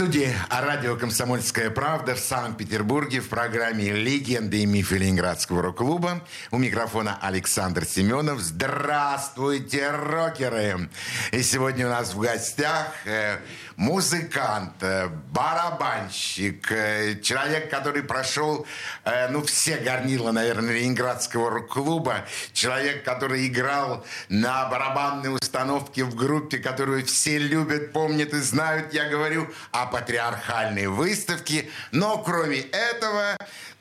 студии 0.00 0.34
радио 0.48 0.96
«Комсомольская 0.96 1.68
правда» 1.68 2.14
в 2.14 2.20
Санкт-Петербурге 2.20 3.20
в 3.20 3.28
программе 3.28 3.92
«Легенды 3.92 4.62
и 4.62 4.64
мифы 4.64 4.96
Ленинградского 4.96 5.60
рок-клуба». 5.60 6.22
У 6.50 6.56
микрофона 6.56 7.18
Александр 7.20 7.84
Семенов. 7.84 8.40
Здравствуйте, 8.40 9.90
рокеры! 9.90 10.88
И 11.32 11.42
сегодня 11.42 11.86
у 11.86 11.90
нас 11.90 12.14
в 12.14 12.18
гостях 12.18 12.94
э, 13.04 13.40
музыкант, 13.80 14.74
э, 14.82 15.08
барабанщик, 15.32 16.70
э, 16.70 17.18
человек, 17.22 17.70
который 17.70 18.02
прошел, 18.02 18.66
э, 19.04 19.28
ну, 19.28 19.42
все 19.42 19.78
горнила, 19.78 20.32
наверное, 20.32 20.74
Ленинградского 20.74 21.48
рок-клуба, 21.48 22.26
человек, 22.52 23.04
который 23.04 23.46
играл 23.46 24.04
на 24.28 24.66
барабанной 24.66 25.34
установке 25.34 26.04
в 26.04 26.14
группе, 26.14 26.58
которую 26.58 27.06
все 27.06 27.38
любят, 27.38 27.94
помнят 27.94 28.34
и 28.34 28.40
знают, 28.40 28.92
я 28.92 29.08
говорю 29.08 29.48
о 29.72 29.86
патриархальной 29.86 30.88
выставке. 30.88 31.70
Но 31.90 32.18
кроме 32.18 32.58
этого, 32.58 33.34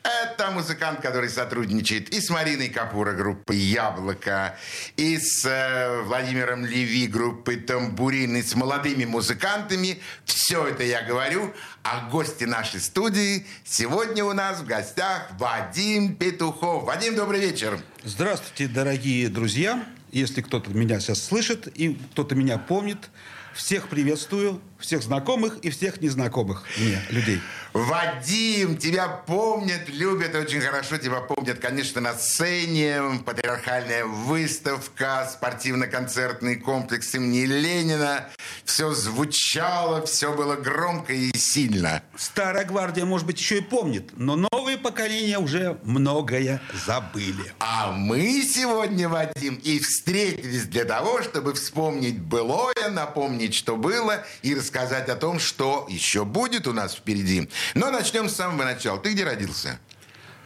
это 0.03 0.51
музыкант, 0.51 1.01
который 1.01 1.29
сотрудничает 1.29 2.09
и 2.09 2.21
с 2.21 2.29
Мариной 2.29 2.69
Капура 2.69 3.13
группы 3.13 3.55
«Яблоко», 3.55 4.57
и 4.95 5.17
с 5.17 5.45
э, 5.45 6.01
Владимиром 6.03 6.65
Леви 6.65 7.07
группы 7.07 7.57
«Тамбурин», 7.57 8.37
и 8.37 8.41
с 8.41 8.55
молодыми 8.55 9.05
музыкантами. 9.05 9.99
Все 10.25 10.67
это 10.67 10.83
я 10.83 11.01
говорю. 11.03 11.53
А 11.83 12.09
гости 12.09 12.45
нашей 12.45 12.79
студии 12.79 13.45
сегодня 13.65 14.23
у 14.23 14.33
нас 14.33 14.59
в 14.59 14.65
гостях 14.65 15.29
Вадим 15.37 16.15
Петухов. 16.15 16.83
Вадим, 16.85 17.15
добрый 17.15 17.41
вечер. 17.41 17.79
Здравствуйте, 18.03 18.67
дорогие 18.67 19.29
друзья. 19.29 19.85
Если 20.11 20.41
кто-то 20.41 20.71
меня 20.71 20.99
сейчас 20.99 21.23
слышит 21.23 21.67
и 21.67 21.93
кто-то 22.11 22.35
меня 22.35 22.57
помнит, 22.57 23.09
всех 23.53 23.89
приветствую, 23.89 24.61
всех 24.79 25.03
знакомых 25.03 25.57
и 25.59 25.69
всех 25.69 26.01
незнакомых 26.01 26.65
мне 26.77 27.01
людей. 27.09 27.41
Вадим, 27.73 28.77
тебя 28.77 29.07
помнят, 29.07 29.89
любят 29.89 30.33
очень 30.33 30.59
хорошо. 30.59 30.97
Тебя 30.97 31.19
помнят, 31.19 31.59
конечно, 31.59 32.01
на 32.01 32.13
сцене. 32.13 32.99
Патриархальная 33.25 34.05
выставка, 34.05 35.29
спортивно-концертный 35.31 36.55
комплекс 36.55 37.13
имени 37.13 37.45
Ленина. 37.45 38.27
Все 38.65 38.91
звучало, 38.93 40.03
все 40.05 40.33
было 40.35 40.55
громко 40.55 41.13
и 41.13 41.37
сильно. 41.37 42.01
Старая 42.17 42.65
гвардия, 42.65 43.05
может 43.05 43.27
быть, 43.27 43.39
еще 43.39 43.59
и 43.59 43.61
помнит, 43.61 44.11
но 44.17 44.35
новые 44.35 44.77
поколения 44.77 45.37
уже 45.37 45.77
многое 45.83 46.61
забыли. 46.85 47.53
А 47.59 47.91
мы 47.91 48.41
сегодня, 48.41 49.07
Вадим, 49.09 49.55
и 49.55 49.79
встретились 49.79 50.63
для 50.63 50.85
того, 50.85 51.21
чтобы 51.21 51.53
вспомнить 51.53 52.19
былое, 52.19 52.89
напомнить, 52.89 53.53
что 53.53 53.75
было, 53.75 54.25
и 54.41 54.55
рассказать 54.55 54.68
о 55.09 55.15
том, 55.15 55.39
что 55.39 55.85
еще 55.89 56.25
будет 56.25 56.67
у 56.67 56.73
нас 56.73 56.95
впереди. 56.95 57.49
Но 57.75 57.91
начнем 57.91 58.29
с 58.29 58.35
самого 58.35 58.63
начала. 58.63 58.99
Ты 58.99 59.13
где 59.13 59.23
родился? 59.23 59.79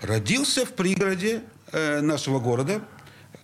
Родился 0.02 0.66
в 0.66 0.74
пригороде 0.74 1.44
э, 1.72 2.02
нашего 2.02 2.40
города. 2.40 2.82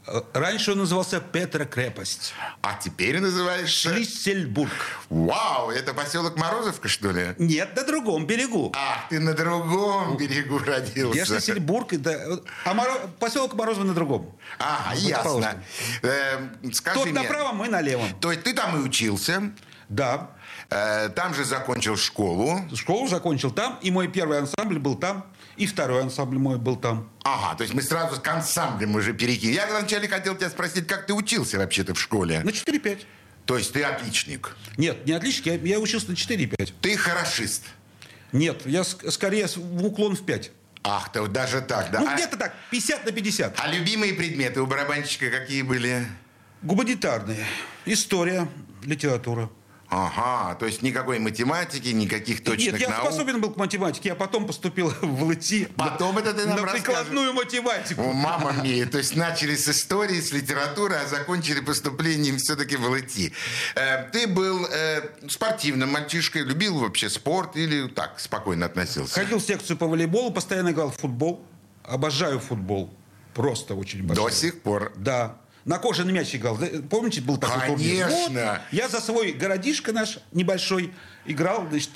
Э, 0.08 0.22
раньше 0.34 0.72
он 0.72 0.80
назывался 0.80 1.20
Петрокрепость. 1.20 2.34
А 2.62 2.78
теперь 2.82 3.20
называешь... 3.20 3.70
Шлиссельбург. 3.70 4.72
Вау, 5.10 5.70
это 5.70 5.94
поселок 5.94 6.38
Морозовка, 6.38 6.88
что 6.88 7.12
ли? 7.12 7.36
Нет, 7.38 7.76
на 7.76 7.84
другом 7.84 8.26
берегу. 8.26 8.74
Ах, 8.76 9.10
ты 9.10 9.20
на 9.20 9.34
другом 9.34 10.18
берегу 10.18 10.60
родился. 10.60 11.18
Я 11.18 11.26
Шлиссельбург, 11.26 11.96
да, 11.98 12.40
а 12.66 12.74
Моро... 12.74 12.94
поселок 13.20 13.54
Морозово 13.54 13.86
на 13.86 13.94
другом. 13.94 14.36
Ага, 14.58 14.96
вот 14.96 15.00
ясно. 15.00 15.64
Э, 16.02 16.50
скажи 16.74 17.00
Тот 17.00 17.06
мне, 17.06 17.22
направо, 17.22 17.54
мы 17.54 17.70
налево. 17.70 18.06
То 18.20 18.32
есть 18.32 18.44
ты 18.44 18.54
там 18.54 18.78
и 18.78 18.86
учился? 18.86 19.52
Да. 19.90 20.32
Э, 20.70 21.10
там 21.10 21.34
же 21.34 21.46
закончил 21.46 21.98
школу. 21.98 22.62
Школу 22.76 23.08
закончил 23.08 23.52
там, 23.52 23.80
и 23.82 23.90
мой 23.90 24.08
первый 24.08 24.38
ансамбль 24.38 24.78
был 24.78 24.96
там, 24.96 25.26
и 25.58 25.66
второй 25.66 26.04
ансамбль 26.04 26.38
мой 26.38 26.58
был 26.58 26.76
там. 26.76 27.10
Ага, 27.24 27.56
то 27.58 27.64
есть 27.64 27.74
мы 27.74 27.82
сразу 27.82 28.22
к 28.22 28.28
ансамблям 28.28 28.96
уже 28.96 29.14
перекинули. 29.14 29.56
Я 29.56 29.68
вначале 29.68 30.08
хотел 30.08 30.36
тебя 30.36 30.50
спросить, 30.50 30.86
как 30.86 31.08
ты 31.08 31.14
учился 31.14 31.58
вообще-то 31.58 31.96
в 31.96 32.00
школе? 32.00 32.42
На 32.44 32.50
4-5. 32.50 33.04
То 33.46 33.58
есть 33.58 33.74
ты 33.74 33.82
отличник? 33.82 34.56
Нет, 34.78 35.08
не 35.08 35.14
отличник, 35.14 35.48
я, 35.48 35.56
я 35.56 35.80
учился 35.80 36.12
на 36.12 36.16
4-5. 36.16 36.74
Ты 36.82 36.98
хорошист? 36.98 37.64
Нет, 38.32 38.62
я 38.66 38.84
скорее 38.84 39.48
в 39.48 39.86
уклон 39.86 40.16
в 40.16 40.24
5. 40.24 40.52
Ах, 40.84 41.12
то 41.12 41.26
даже 41.28 41.62
так, 41.62 41.90
да? 41.92 42.00
Ну, 42.00 42.08
а... 42.08 42.14
где-то 42.14 42.38
так, 42.38 42.54
50 42.70 43.06
на 43.06 43.12
50. 43.12 43.60
А 43.60 43.68
любимые 43.68 44.14
предметы 44.14 44.62
у 44.62 44.68
барабанщика 44.68 45.32
какие 45.32 45.64
были? 45.64 46.06
Гуманитарные. 46.62 47.44
История, 47.86 48.48
литература. 48.84 49.50
Ага, 49.90 50.54
то 50.56 50.68
есть 50.68 50.84
никакой 50.84 51.18
математики, 51.18 51.88
никаких 51.88 52.44
точных 52.44 52.74
Нет, 52.74 52.82
я 52.82 52.90
наук. 52.90 53.08
способен 53.08 53.42
был 53.42 53.52
к 53.52 53.58
математике, 53.58 54.10
я 54.10 54.16
потом 54.16 54.46
поступил 54.46 54.94
в 55.02 55.24
ЛТИ. 55.24 55.68
Потом 55.76 56.16
на, 56.16 56.20
это 56.20 56.34
ты 56.34 56.46
нам 56.46 56.62
На 56.62 56.72
прикладную 56.72 57.34
математику. 57.34 58.04
О, 58.04 58.14
мама 58.14 58.52
мия, 58.64 58.86
то 58.86 59.00
есть 59.00 59.16
начали 59.16 59.56
с 59.56 59.68
истории, 59.68 60.22
с 60.22 60.32
литературы, 60.32 60.96
а 60.96 61.08
закончили 61.08 61.60
поступлением 61.62 62.38
все-таки 62.38 62.76
в 62.76 62.88
ЛТИ. 62.88 63.34
Э, 63.76 64.04
ты 64.12 64.28
был 64.28 64.68
э, 64.68 65.10
спортивным 65.28 65.92
мальчишкой, 65.92 66.44
любил 66.44 66.78
вообще 66.78 67.10
спорт 67.10 67.56
или 67.56 67.88
так, 67.88 68.20
спокойно 68.20 68.68
относился? 68.68 69.16
Ходил 69.16 69.40
в 69.40 69.44
секцию 69.44 69.78
по 69.78 69.88
волейболу, 69.88 70.32
постоянно 70.32 70.70
играл 70.70 70.92
в 70.92 70.98
футбол. 70.98 71.44
Обожаю 71.84 72.40
футбол. 72.40 72.94
Просто 73.34 73.74
очень 73.74 74.04
большой. 74.04 74.26
До 74.30 74.36
сих 74.36 74.62
пор? 74.62 74.94
Да. 74.98 75.38
На 75.70 75.78
кожаный 75.78 76.12
мяч 76.12 76.34
играл. 76.34 76.58
Помните, 76.90 77.22
был 77.22 77.38
такой 77.38 77.62
Конечно. 77.62 77.76
турнир? 77.76 78.08
Вот, 78.08 78.62
я 78.72 78.90
за 78.90 79.00
свой 79.00 79.34
городишко 79.34 79.94
наш 79.94 80.18
небольшой 80.32 80.92
играл, 81.28 81.68
значит, 81.70 81.92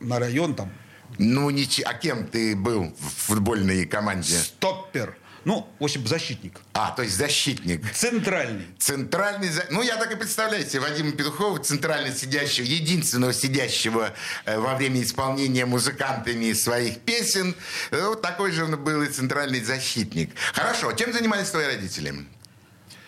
на 0.00 0.18
район 0.18 0.54
там. 0.54 0.72
Ну, 1.18 1.50
ничего. 1.50 1.90
А 1.90 1.92
кем 1.92 2.26
ты 2.26 2.56
был 2.56 2.96
в 2.98 3.26
футбольной 3.26 3.84
команде? 3.84 4.38
Стоппер. 4.38 5.18
Ну, 5.44 5.68
в 5.78 5.84
общем, 5.84 6.06
защитник. 6.06 6.60
А, 6.72 6.92
то 6.92 7.02
есть 7.02 7.14
защитник. 7.14 7.92
Центральный. 7.92 8.64
Центральный. 8.78 9.50
Ну, 9.68 9.82
я 9.82 9.98
так 9.98 10.10
и 10.12 10.16
представляю 10.16 10.66
себе 10.66 10.80
Вадима 10.80 11.12
Петухова, 11.12 11.58
центрально 11.58 12.14
сидящего, 12.14 12.64
единственного 12.64 13.34
сидящего 13.34 14.14
э, 14.46 14.58
во 14.58 14.76
время 14.76 15.02
исполнения 15.02 15.66
музыкантами 15.66 16.54
своих 16.54 17.00
песен. 17.00 17.54
Э, 17.90 18.06
вот 18.06 18.22
такой 18.22 18.52
же 18.52 18.64
он 18.64 18.82
был 18.82 19.02
и 19.02 19.08
центральный 19.08 19.60
защитник. 19.62 20.30
Хорошо. 20.54 20.90
Чем 20.92 21.12
занимались 21.12 21.50
твои 21.50 21.66
родители? 21.66 22.14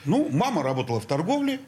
Ну, 0.04 0.28
мама 0.30 0.62
работала 0.62 1.00
в 1.00 1.06
торговле, 1.06 1.60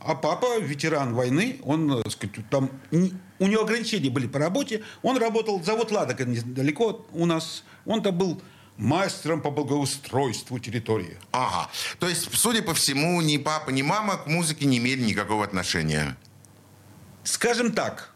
а 0.00 0.14
папа, 0.14 0.58
ветеран 0.58 1.14
войны, 1.14 1.60
он, 1.64 2.02
так 2.02 2.12
сказать, 2.12 2.48
там, 2.50 2.70
у 2.90 3.46
него 3.46 3.62
ограничения 3.62 4.10
были 4.10 4.26
по 4.26 4.38
работе. 4.38 4.82
Он 5.02 5.16
работал, 5.16 5.62
завод 5.62 5.90
«Ладога» 5.90 6.24
недалеко 6.24 7.06
у 7.12 7.26
нас. 7.26 7.64
Он 7.84 8.02
там 8.02 8.16
был 8.16 8.40
мастером 8.76 9.40
по 9.40 9.50
благоустройству 9.50 10.58
территории. 10.58 11.16
Ага. 11.32 11.70
То 11.98 12.08
есть, 12.08 12.28
судя 12.34 12.62
по 12.62 12.74
всему, 12.74 13.20
ни 13.22 13.36
папа, 13.38 13.70
ни 13.70 13.82
мама 13.82 14.16
к 14.18 14.26
музыке 14.26 14.66
не 14.66 14.78
имели 14.78 15.02
никакого 15.02 15.44
отношения? 15.44 16.16
Скажем 17.24 17.72
так, 17.72 18.14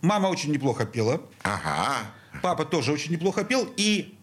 мама 0.00 0.28
очень 0.28 0.50
неплохо 0.50 0.86
пела. 0.86 1.20
Ага. 1.42 2.06
Папа 2.42 2.64
тоже 2.64 2.92
очень 2.92 3.12
неплохо 3.12 3.44
пел. 3.44 3.68
И 3.76 4.18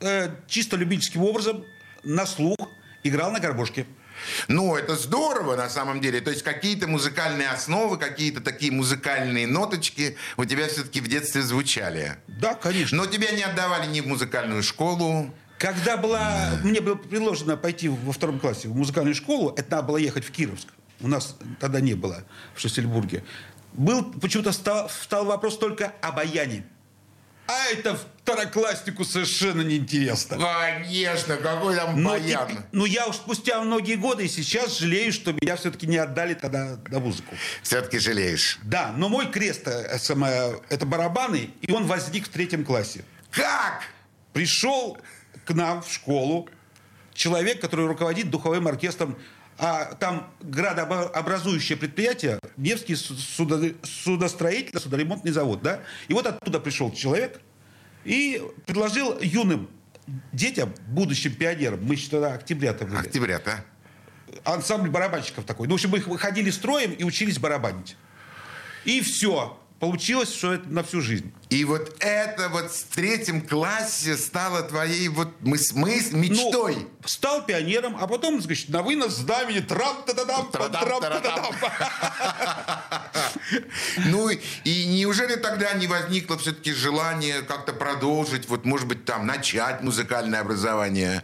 э, 0.00 0.34
чисто 0.48 0.76
любительским 0.76 1.22
образом 1.22 1.64
на 2.02 2.26
слух 2.26 2.58
играл 3.04 3.30
на 3.30 3.40
горбушке. 3.40 3.86
Ну, 4.48 4.76
это 4.76 4.96
здорово 4.96 5.56
на 5.56 5.68
самом 5.68 6.00
деле. 6.00 6.20
То 6.20 6.30
есть 6.30 6.42
какие-то 6.42 6.88
музыкальные 6.88 7.48
основы, 7.48 7.98
какие-то 7.98 8.40
такие 8.40 8.72
музыкальные 8.72 9.46
ноточки 9.46 10.16
у 10.36 10.44
тебя 10.44 10.68
все-таки 10.68 11.00
в 11.00 11.08
детстве 11.08 11.42
звучали. 11.42 12.16
Да, 12.26 12.54
конечно. 12.54 12.98
Но 12.98 13.06
тебя 13.06 13.30
не 13.30 13.42
отдавали 13.42 13.86
ни 13.86 14.00
в 14.00 14.06
музыкальную 14.06 14.62
школу. 14.62 15.32
Когда 15.58 15.96
была, 15.96 16.58
мне 16.64 16.80
было 16.80 16.96
предложено 16.96 17.56
пойти 17.56 17.88
во 17.88 18.12
втором 18.12 18.40
классе 18.40 18.68
в 18.68 18.74
музыкальную 18.74 19.14
школу, 19.14 19.54
это 19.56 19.76
надо 19.76 19.88
было 19.88 19.96
ехать 19.96 20.24
в 20.24 20.30
Кировск. 20.32 20.68
У 21.00 21.08
нас 21.08 21.36
тогда 21.60 21.80
не 21.80 21.94
было 21.94 22.24
в 22.54 22.60
Шестельбурге. 22.60 23.24
Был, 23.72 24.12
почему-то 24.12 24.52
стал, 24.52 24.90
стал 24.90 25.24
вопрос 25.24 25.58
только 25.58 25.92
об 26.02 26.16
баяне. 26.16 26.64
А 27.52 27.70
это 27.70 27.96
второкласснику 27.96 29.04
совершенно 29.04 29.62
неинтересно. 29.62 30.38
Конечно, 30.38 31.36
какой 31.36 31.76
там 31.76 32.00
но 32.00 32.10
баян. 32.10 32.48
Теперь, 32.48 32.62
ну, 32.72 32.84
я 32.86 33.06
уж 33.06 33.16
спустя 33.16 33.60
многие 33.60 33.96
годы 33.96 34.24
и 34.24 34.28
сейчас 34.28 34.78
жалею, 34.78 35.12
что 35.12 35.32
меня 35.32 35.56
все-таки 35.56 35.86
не 35.86 35.98
отдали 35.98 36.34
тогда 36.34 36.78
на 36.88 36.98
музыку. 36.98 37.34
Все-таки 37.62 37.98
жалеешь? 37.98 38.58
Да, 38.62 38.92
но 38.96 39.08
мой 39.08 39.30
крест 39.30 39.66
э, 39.66 39.98
самое, 39.98 40.60
это 40.70 40.86
барабаны, 40.86 41.50
и 41.60 41.72
он 41.72 41.86
возник 41.86 42.26
в 42.26 42.30
третьем 42.30 42.64
классе. 42.64 43.04
Как? 43.30 43.82
Пришел 44.32 44.96
к 45.44 45.52
нам 45.52 45.82
в 45.82 45.92
школу 45.92 46.48
человек, 47.12 47.60
который 47.60 47.86
руководит 47.86 48.30
духовым 48.30 48.66
оркестром 48.66 49.18
а 49.58 49.94
там 49.94 50.32
градообразующее 50.40 51.78
предприятие, 51.78 52.38
Невский 52.56 52.96
судо, 52.96 53.74
судостроительный 53.82 54.80
судоремонтный 54.80 55.32
завод, 55.32 55.62
да? 55.62 55.80
И 56.08 56.14
вот 56.14 56.26
оттуда 56.26 56.58
пришел 56.58 56.90
человек 56.92 57.40
и 58.04 58.42
предложил 58.66 59.18
юным 59.20 59.68
детям, 60.32 60.74
будущим 60.88 61.34
пионерам, 61.34 61.84
мы 61.84 61.96
тогда 61.96 62.34
октября-то 62.34 62.86
были. 62.86 62.96
Октября-то. 62.96 63.64
Ансамбль 64.44 64.90
барабанщиков 64.90 65.44
такой. 65.44 65.68
Ну, 65.68 65.74
в 65.74 65.76
общем, 65.76 65.90
мы 65.90 66.18
ходили 66.18 66.50
строем 66.50 66.92
и 66.92 67.04
учились 67.04 67.38
барабанить. 67.38 67.96
И 68.84 69.00
все 69.00 69.61
получилось, 69.82 70.32
что 70.32 70.52
это 70.52 70.68
на 70.68 70.84
всю 70.84 71.00
жизнь. 71.00 71.32
И 71.50 71.64
вот 71.64 71.96
это 71.98 72.48
вот 72.50 72.70
в 72.70 72.84
третьем 72.94 73.40
классе 73.44 74.16
стало 74.16 74.62
твоей 74.62 75.08
вот 75.08 75.28
мыс 75.40 75.72
мыс 75.72 76.12
мечтой. 76.12 76.76
Ну, 76.76 76.88
стал 77.04 77.44
пионером, 77.44 77.96
а 78.00 78.06
потом, 78.06 78.40
значит, 78.40 78.68
на 78.68 78.82
вынос 78.82 79.16
знамени 79.16 79.58
трам 79.58 80.04
та 80.06 80.12
да 80.12 80.24
дам 80.24 80.52
трам 80.52 80.70
та 80.70 81.20
да 81.20 82.81
Ну, 84.06 84.30
и 84.30 84.86
неужели 84.86 85.36
тогда 85.36 85.72
не 85.74 85.86
возникло 85.86 86.38
все-таки 86.38 86.72
желание 86.72 87.42
как-то 87.42 87.72
продолжить, 87.72 88.48
вот, 88.48 88.64
может 88.64 88.86
быть, 88.86 89.04
там, 89.04 89.26
начать 89.26 89.82
музыкальное 89.82 90.40
образование? 90.40 91.22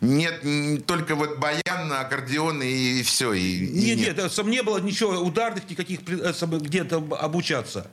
Нет, 0.00 0.42
только 0.86 1.14
вот 1.14 1.38
баян, 1.38 1.92
аккордеон 1.92 2.62
и 2.62 3.02
все. 3.02 3.32
И, 3.32 3.68
нет, 3.68 3.98
нет, 3.98 4.16
нет, 4.16 4.46
не 4.46 4.62
было 4.62 4.78
ничего 4.78 5.18
ударных 5.18 5.68
никаких 5.68 6.00
э, 6.08 6.32
где-то 6.58 6.96
обучаться. 7.18 7.90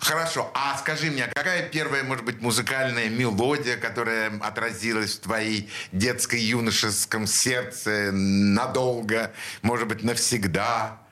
Хорошо, 0.00 0.50
а 0.54 0.76
скажи 0.76 1.10
мне, 1.10 1.26
какая 1.28 1.68
первая, 1.68 2.02
может 2.02 2.24
быть, 2.24 2.40
музыкальная 2.40 3.08
мелодия, 3.08 3.76
которая 3.76 4.38
отразилась 4.40 5.14
в 5.14 5.20
твоей 5.20 5.70
детско-юношеском 5.92 7.26
сердце 7.26 8.10
надолго, 8.12 9.32
может 9.62 9.88
быть, 9.88 10.02
навсегда? 10.02 11.03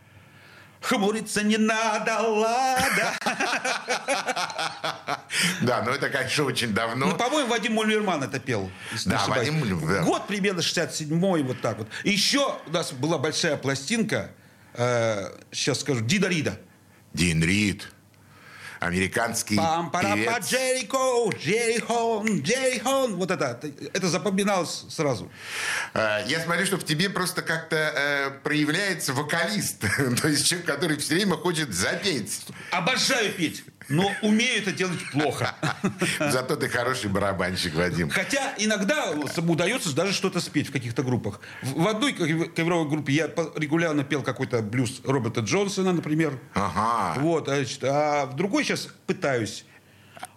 Хмуриться 0.82 1.43
не 1.43 1.56
надо, 1.56 2.20
ладно. 2.20 3.12
Да, 5.62 5.82
ну 5.82 5.93
это, 5.93 6.08
конечно, 6.11 6.44
очень 6.44 6.75
давно. 6.75 7.06
Ну, 7.06 7.17
по-моему, 7.17 7.49
Вадим 7.49 7.75
Мульверман 7.75 8.23
это 8.23 8.38
пел. 8.38 8.70
Да, 9.06 9.25
Вадим 9.29 9.61
Мульверман. 9.61 10.05
Год 10.05 10.26
примерно 10.26 10.61
67-й, 10.61 11.43
вот 11.43 11.61
так 11.61 11.79
вот. 11.79 11.88
Еще 12.05 12.58
у 12.67 12.70
нас 12.70 12.93
была 12.93 13.19
большая 13.19 13.56
пластинка, 13.56 14.31
э, 14.75 15.31
сейчас 15.52 15.81
скажу, 15.81 16.00
Дида 16.00 16.29
Рида. 16.29 16.58
Дин 17.14 17.43
Рид 17.43 17.92
американский 18.82 19.56
Пам 19.56 19.90
певец. 19.90 20.50
Джерико, 20.50 21.31
Джерихон, 21.37 22.40
Джерихон. 22.40 23.17
Вот 23.17 23.31
это, 23.31 23.61
это 23.93 24.08
запоминалось 24.08 24.84
сразу. 24.88 25.31
Э, 25.94 26.25
я 26.26 26.40
смотрю, 26.40 26.67
что 26.67 26.76
в 26.76 26.84
тебе 26.84 27.08
просто 27.11 27.43
как-то 27.43 27.76
э, 27.76 28.31
проявляется 28.43 29.12
вокалист. 29.12 29.81
То 30.20 30.29
есть 30.29 30.46
человек, 30.46 30.67
который 30.67 30.96
все 30.96 31.14
время 31.14 31.37
хочет 31.37 31.73
запеть. 31.73 32.40
Обожаю 32.70 33.32
петь 33.32 33.64
но 33.93 34.11
умею 34.23 34.62
это 34.62 34.73
делать 34.73 34.99
плохо. 35.12 35.55
Зато 36.19 36.56
ты 36.56 36.69
хороший 36.69 37.11
барабанщик, 37.11 37.75
Вадим. 37.75 38.11
Хотя 38.11 38.55
иногда 38.59 39.11
удается 39.11 39.94
даже 39.94 40.12
что-то 40.12 40.41
спеть 40.41 40.69
в 40.69 40.73
каких-то 40.73 41.03
группах. 41.03 41.41
В 41.62 41.87
одной 41.87 42.12
ковровой 42.12 42.89
группе 42.89 43.12
я 43.12 43.27
регулярно 43.56 44.03
пел 44.03 44.23
какой-то 44.23 44.62
блюз 44.62 45.03
Роберта 45.05 45.41
Джонсона, 45.41 45.93
например. 45.93 46.39
Ага. 46.55 47.21
Вот, 47.21 47.47
значит, 47.47 47.85
а 47.85 48.27
в 48.27 48.37
другой 48.37 48.65
сейчас 48.65 48.89
пытаюсь 49.06 49.65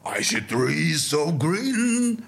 I 0.04 0.22
see 0.22 0.48
trees 0.48 0.98
so 0.98 1.32
green. 1.32 2.24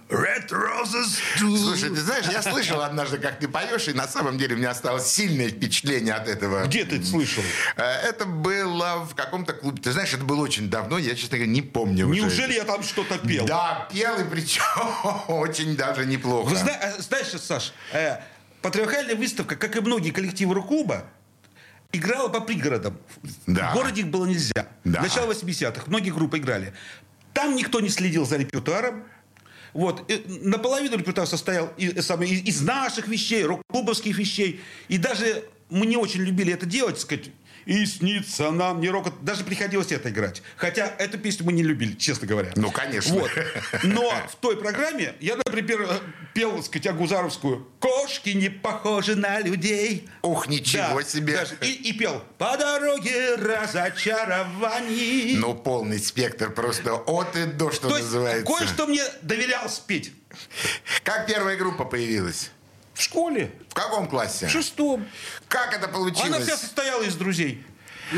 Слушай, 0.85 1.89
ты 1.89 2.01
знаешь, 2.01 2.25
я 2.31 2.41
слышал 2.41 2.81
однажды, 2.81 3.17
как 3.17 3.39
ты 3.39 3.47
поешь, 3.47 3.87
и 3.87 3.93
на 3.93 4.07
самом 4.07 4.37
деле 4.37 4.55
у 4.55 4.57
меня 4.57 4.71
осталось 4.71 5.07
сильное 5.07 5.49
впечатление 5.49 6.13
от 6.13 6.27
этого. 6.27 6.65
Где 6.65 6.85
ты 6.85 6.97
это 6.97 7.05
слышал? 7.05 7.43
Э, 7.75 7.83
это 7.83 8.25
было 8.25 9.05
в 9.09 9.15
каком-то 9.15 9.53
клубе. 9.53 9.81
Ты 9.81 9.91
знаешь, 9.91 10.13
это 10.13 10.23
было 10.23 10.41
очень 10.41 10.69
давно, 10.69 10.97
я, 10.97 11.15
честно 11.15 11.37
говоря, 11.37 11.51
не 11.51 11.61
помню 11.61 12.07
Неужели 12.07 12.51
уже. 12.51 12.59
я 12.59 12.63
там 12.63 12.83
что-то 12.83 13.17
пел? 13.19 13.45
Да, 13.45 13.87
пел, 13.91 14.19
и 14.19 14.23
причем 14.23 14.63
очень 15.27 15.75
даже 15.75 16.05
неплохо. 16.05 16.49
Вы 16.49 16.55
э, 16.57 17.01
знаешь, 17.01 17.27
Саш, 17.27 17.73
э, 17.93 18.17
патриархальная 18.61 19.15
выставка, 19.15 19.55
как 19.55 19.75
и 19.75 19.79
многие 19.79 20.11
коллективы 20.11 20.55
рок-клуба, 20.55 21.05
играла 21.91 22.27
по 22.29 22.41
пригородам. 22.41 22.97
Да. 23.45 23.71
В 23.71 23.75
городе 23.75 24.01
их 24.01 24.07
было 24.07 24.25
нельзя. 24.25 24.67
Да. 24.83 25.01
Начало 25.01 25.31
80-х. 25.31 25.83
Многие 25.87 26.11
группы 26.11 26.37
играли. 26.37 26.73
Там 27.33 27.55
никто 27.55 27.79
не 27.79 27.89
следил 27.89 28.25
за 28.25 28.37
репертуаром. 28.37 29.03
Вот. 29.73 30.09
И 30.09 30.23
наполовину 30.41 30.97
репертуар 30.97 31.27
состоял 31.27 31.69
из, 31.77 32.09
из 32.09 32.61
наших 32.61 33.07
вещей, 33.07 33.43
рок-клубовских 33.43 34.17
вещей. 34.17 34.61
И 34.87 34.97
даже 34.97 35.43
мы 35.69 35.85
не 35.85 35.97
очень 35.97 36.21
любили 36.21 36.53
это 36.53 36.65
делать, 36.65 36.99
сказать, 36.99 37.29
и 37.67 37.85
снится 37.85 38.49
нам 38.51 38.79
не 38.79 38.89
рокот. 38.89 39.13
Даже 39.21 39.43
приходилось 39.43 39.91
это 39.91 40.09
играть. 40.09 40.41
Хотя 40.55 40.87
эту 40.97 41.17
песню 41.17 41.45
мы 41.45 41.51
не 41.51 41.63
любили, 41.63 41.95
честно 41.95 42.25
говоря. 42.25 42.53
Ну, 42.55 42.71
конечно. 42.71 43.13
Вот. 43.13 43.29
Но 43.83 44.09
в 44.29 44.35
той 44.37 44.55
программе 44.55 45.15
я, 45.19 45.35
например, 45.35 45.85
пел, 46.33 46.55
так 46.55 46.65
сказать, 46.65 46.87
Агузаровскую 46.87 47.67
«Кошки 47.79 48.29
не 48.29 48.47
похожи 48.49 49.17
на 49.17 49.41
людей». 49.41 50.07
Ух, 50.21 50.47
ничего 50.47 51.01
да, 51.01 51.03
себе. 51.03 51.35
Даже, 51.35 51.55
и, 51.61 51.89
и 51.89 51.93
пел 51.93 52.23
«По 52.37 52.55
дороге 52.55 53.35
разочарований». 53.35 55.35
Ну, 55.35 55.53
полный 55.53 55.99
спектр 55.99 56.53
просто 56.53 56.95
от 56.95 57.35
и 57.35 57.43
до, 57.45 57.71
что 57.71 57.89
То 57.89 57.97
называется. 57.97 58.45
кое-что 58.45 58.87
мне 58.87 59.03
доверял 59.23 59.67
спеть. 59.69 60.13
Как 61.03 61.27
первая 61.27 61.57
группа 61.57 61.83
появилась? 61.83 62.51
В 62.97 63.03
школе. 63.03 63.51
В 63.69 63.75
каком 63.75 64.07
классе? 64.07 64.47
В 64.47 64.49
шестом. 64.49 65.07
Как 65.47 65.71
это 65.73 65.87
получилось? 65.87 66.29
Она 66.29 66.39
вся 66.39 66.57
состояла 66.57 67.03
из 67.03 67.15
друзей. 67.15 67.63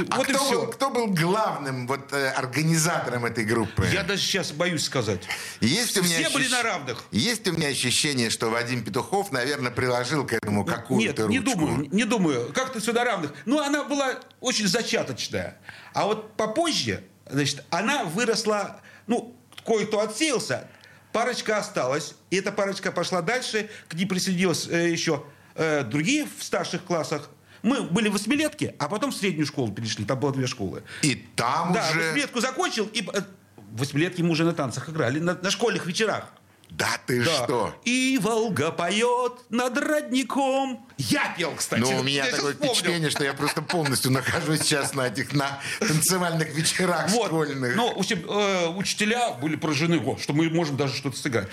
А 0.10 0.18
вот 0.18 0.28
кто. 0.28 0.50
Был, 0.50 0.68
кто 0.68 0.90
был 0.90 1.08
главным 1.08 1.86
вот, 1.86 2.14
э, 2.14 2.30
организатором 2.30 3.26
этой 3.26 3.44
группы? 3.44 3.86
Я 3.92 4.04
даже 4.04 4.22
сейчас 4.22 4.52
боюсь 4.52 4.86
сказать. 4.86 5.22
Есть 5.60 5.98
у 5.98 6.04
меня 6.04 6.16
Все 6.16 6.28
ощущ... 6.28 6.34
были 6.34 6.48
на 6.48 6.64
равных. 6.64 7.04
Есть 7.12 7.46
у 7.48 7.52
меня 7.52 7.68
ощущение, 7.68 8.30
что 8.30 8.50
Вадим 8.50 8.84
Петухов, 8.84 9.32
наверное, 9.34 9.72
приложил 9.72 10.26
к 10.26 10.32
этому 10.32 10.64
какую-то 10.64 11.24
Нет, 11.24 11.30
не 11.30 11.40
думаю, 11.40 11.88
не 11.92 12.06
думаю. 12.06 12.54
Как-то 12.54 12.80
все 12.80 12.94
на 12.94 13.04
равных. 13.04 13.34
Ну, 13.46 13.60
она 13.60 13.84
была 13.84 14.20
очень 14.40 14.68
зачаточная. 14.68 15.58
А 15.94 16.06
вот 16.06 16.38
попозже, 16.38 17.04
значит, 17.26 17.66
она 17.70 18.06
выросла, 18.06 18.80
ну, 19.08 19.36
кое-кто 19.66 20.00
отсеялся, 20.00 20.70
Парочка 21.12 21.58
осталась, 21.58 22.16
и 22.30 22.38
эта 22.38 22.52
парочка 22.52 22.92
пошла 22.92 23.22
дальше, 23.22 23.70
к 23.88 23.94
ней 23.96 24.06
присоединились 24.06 24.68
э, 24.68 24.90
еще 24.90 25.24
э, 25.56 25.84
другие 25.84 26.28
в 26.38 26.44
старших 26.44 26.84
классах. 26.84 27.30
Мы 27.64 27.82
были 27.82 28.10
в 28.10 28.14
восьмилетке, 28.14 28.76
а 28.80 28.88
потом 28.88 29.12
в 29.12 29.16
среднюю 29.16 29.46
школу 29.46 29.72
перешли, 29.72 30.06
там 30.06 30.20
было 30.20 30.32
две 30.32 30.48
школы. 30.48 30.84
И 31.02 31.16
там 31.36 31.74
да, 31.74 31.90
уже... 31.90 32.00
Да, 32.00 32.06
восьмилетку 32.08 32.40
закончил, 32.42 32.86
и 32.94 33.02
э, 33.02 33.22
в 33.58 33.80
восьмилетке 33.80 34.24
мы 34.24 34.30
уже 34.32 34.46
на 34.46 34.54
танцах 34.54 34.90
играли, 34.90 35.20
на, 35.20 35.34
на 35.34 35.52
школьных 35.52 35.86
вечерах. 35.88 36.32
Да 36.70 37.00
ты 37.06 37.24
да. 37.24 37.44
что? 37.44 37.76
И 37.84 38.20
Волга 38.22 38.72
поет 38.72 39.34
над 39.50 39.78
родником. 39.78 40.88
Я 40.98 41.34
пел, 41.38 41.54
кстати. 41.56 41.82
Ну, 41.82 42.00
у 42.00 42.04
меня 42.04 42.26
я 42.26 42.32
такое 42.32 42.54
впечатление, 42.54 43.10
что 43.10 43.24
я 43.24 43.34
просто 43.34 43.62
полностью 43.62 44.12
нахожусь 44.12 44.62
сейчас 44.62 44.94
на 44.94 45.08
этих 45.08 45.34
на 45.34 45.60
танцевальных 45.80 46.54
вечерах 46.54 47.10
вот. 47.10 47.28
школьных. 47.28 47.76
Ну, 47.76 47.92
э, 47.92 48.68
учителя 48.70 49.32
были 49.32 49.56
поражены, 49.56 50.00
что 50.20 50.34
мы 50.34 50.50
можем 50.50 50.78
даже 50.78 50.96
что-то 50.96 51.18
сыграть. 51.18 51.48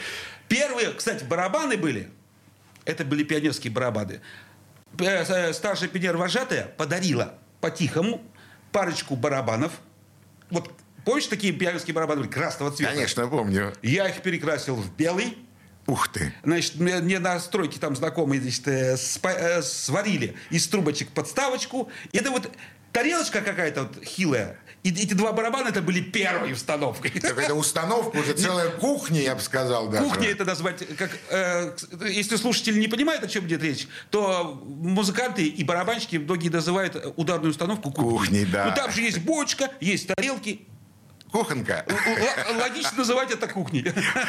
Первые, 0.49 0.93
кстати, 0.93 1.25
барабаны 1.25 1.77
были. 1.77 2.11
Это 2.85 3.05
были 3.05 3.25
пионерские 3.25 3.73
барабаны. 3.73 4.21
Э, 4.99 5.25
э, 5.25 5.53
старшая 5.55 5.89
пионер-вожатая 5.89 6.67
подарила 6.77 7.35
по-тихому 7.61 8.23
парочку 8.71 9.17
барабанов. 9.17 9.73
Вот 10.51 10.71
Помнишь, 11.07 11.29
такие 11.29 11.53
пионерские 11.53 11.95
барабаны 11.95 12.23
были 12.23 12.31
красного 12.31 12.73
цвета? 12.73 12.93
Конечно, 12.93 13.29
помню. 13.29 13.73
Я 13.81 14.09
их 14.09 14.23
перекрасил 14.23 14.75
в 14.75 14.93
белый. 14.97 15.39
Ух 15.87 16.09
ты. 16.09 16.35
Значит, 16.43 16.81
мне, 16.81 16.97
мне 16.97 17.21
на 17.21 17.39
стройке 17.39 17.79
там 17.79 17.95
знакомые 17.95 18.41
значит, 18.41 18.67
э, 18.67 18.97
спа, 18.97 19.33
э, 19.33 19.63
сварили 19.63 20.35
из 20.51 20.67
трубочек 20.67 21.11
подставочку. 21.11 21.89
И 22.11 22.19
это 22.19 22.33
вот 22.33 22.51
тарелочка 22.91 23.41
какая-то 23.41 23.85
вот 23.85 24.05
хилая. 24.05 24.59
И 24.83 24.91
эти 24.91 25.15
два 25.15 25.31
барабана 25.31 25.69
это 25.69 25.81
были 25.81 26.01
первой 26.01 26.53
установкой. 26.53 27.13
Так 27.13 27.39
это 27.39 27.55
установка, 27.55 28.17
уже 28.17 28.33
целая 28.33 28.71
кухня, 28.71 29.21
я 29.21 29.37
бы 29.37 29.41
сказал 29.41 29.89
даже. 29.89 30.03
Кухня 30.03 30.29
это 30.29 30.45
назвать, 30.45 30.85
как, 30.97 31.11
э, 31.31 31.77
если 32.09 32.35
слушатели 32.35 32.81
не 32.81 32.89
понимают, 32.89 33.23
о 33.23 33.29
чем 33.29 33.47
идет 33.47 33.63
речь, 33.63 33.87
то 34.11 34.61
музыканты 34.65 35.47
и 35.47 35.63
барабанщики 35.63 36.17
многие 36.17 36.49
называют 36.49 37.15
ударную 37.15 37.53
установку 37.53 37.93
кухней. 37.93 38.11
Кухней, 38.11 38.45
да. 38.45 38.65
Но 38.67 38.75
там 38.75 38.91
же 38.91 39.03
есть 39.03 39.19
бочка, 39.19 39.71
есть 39.79 40.09
тарелки, 40.09 40.67
Кухонка. 41.37 41.85
Логично 42.59 42.97
называть 42.97 43.31
это 43.31 43.47
кухней. 43.47 43.85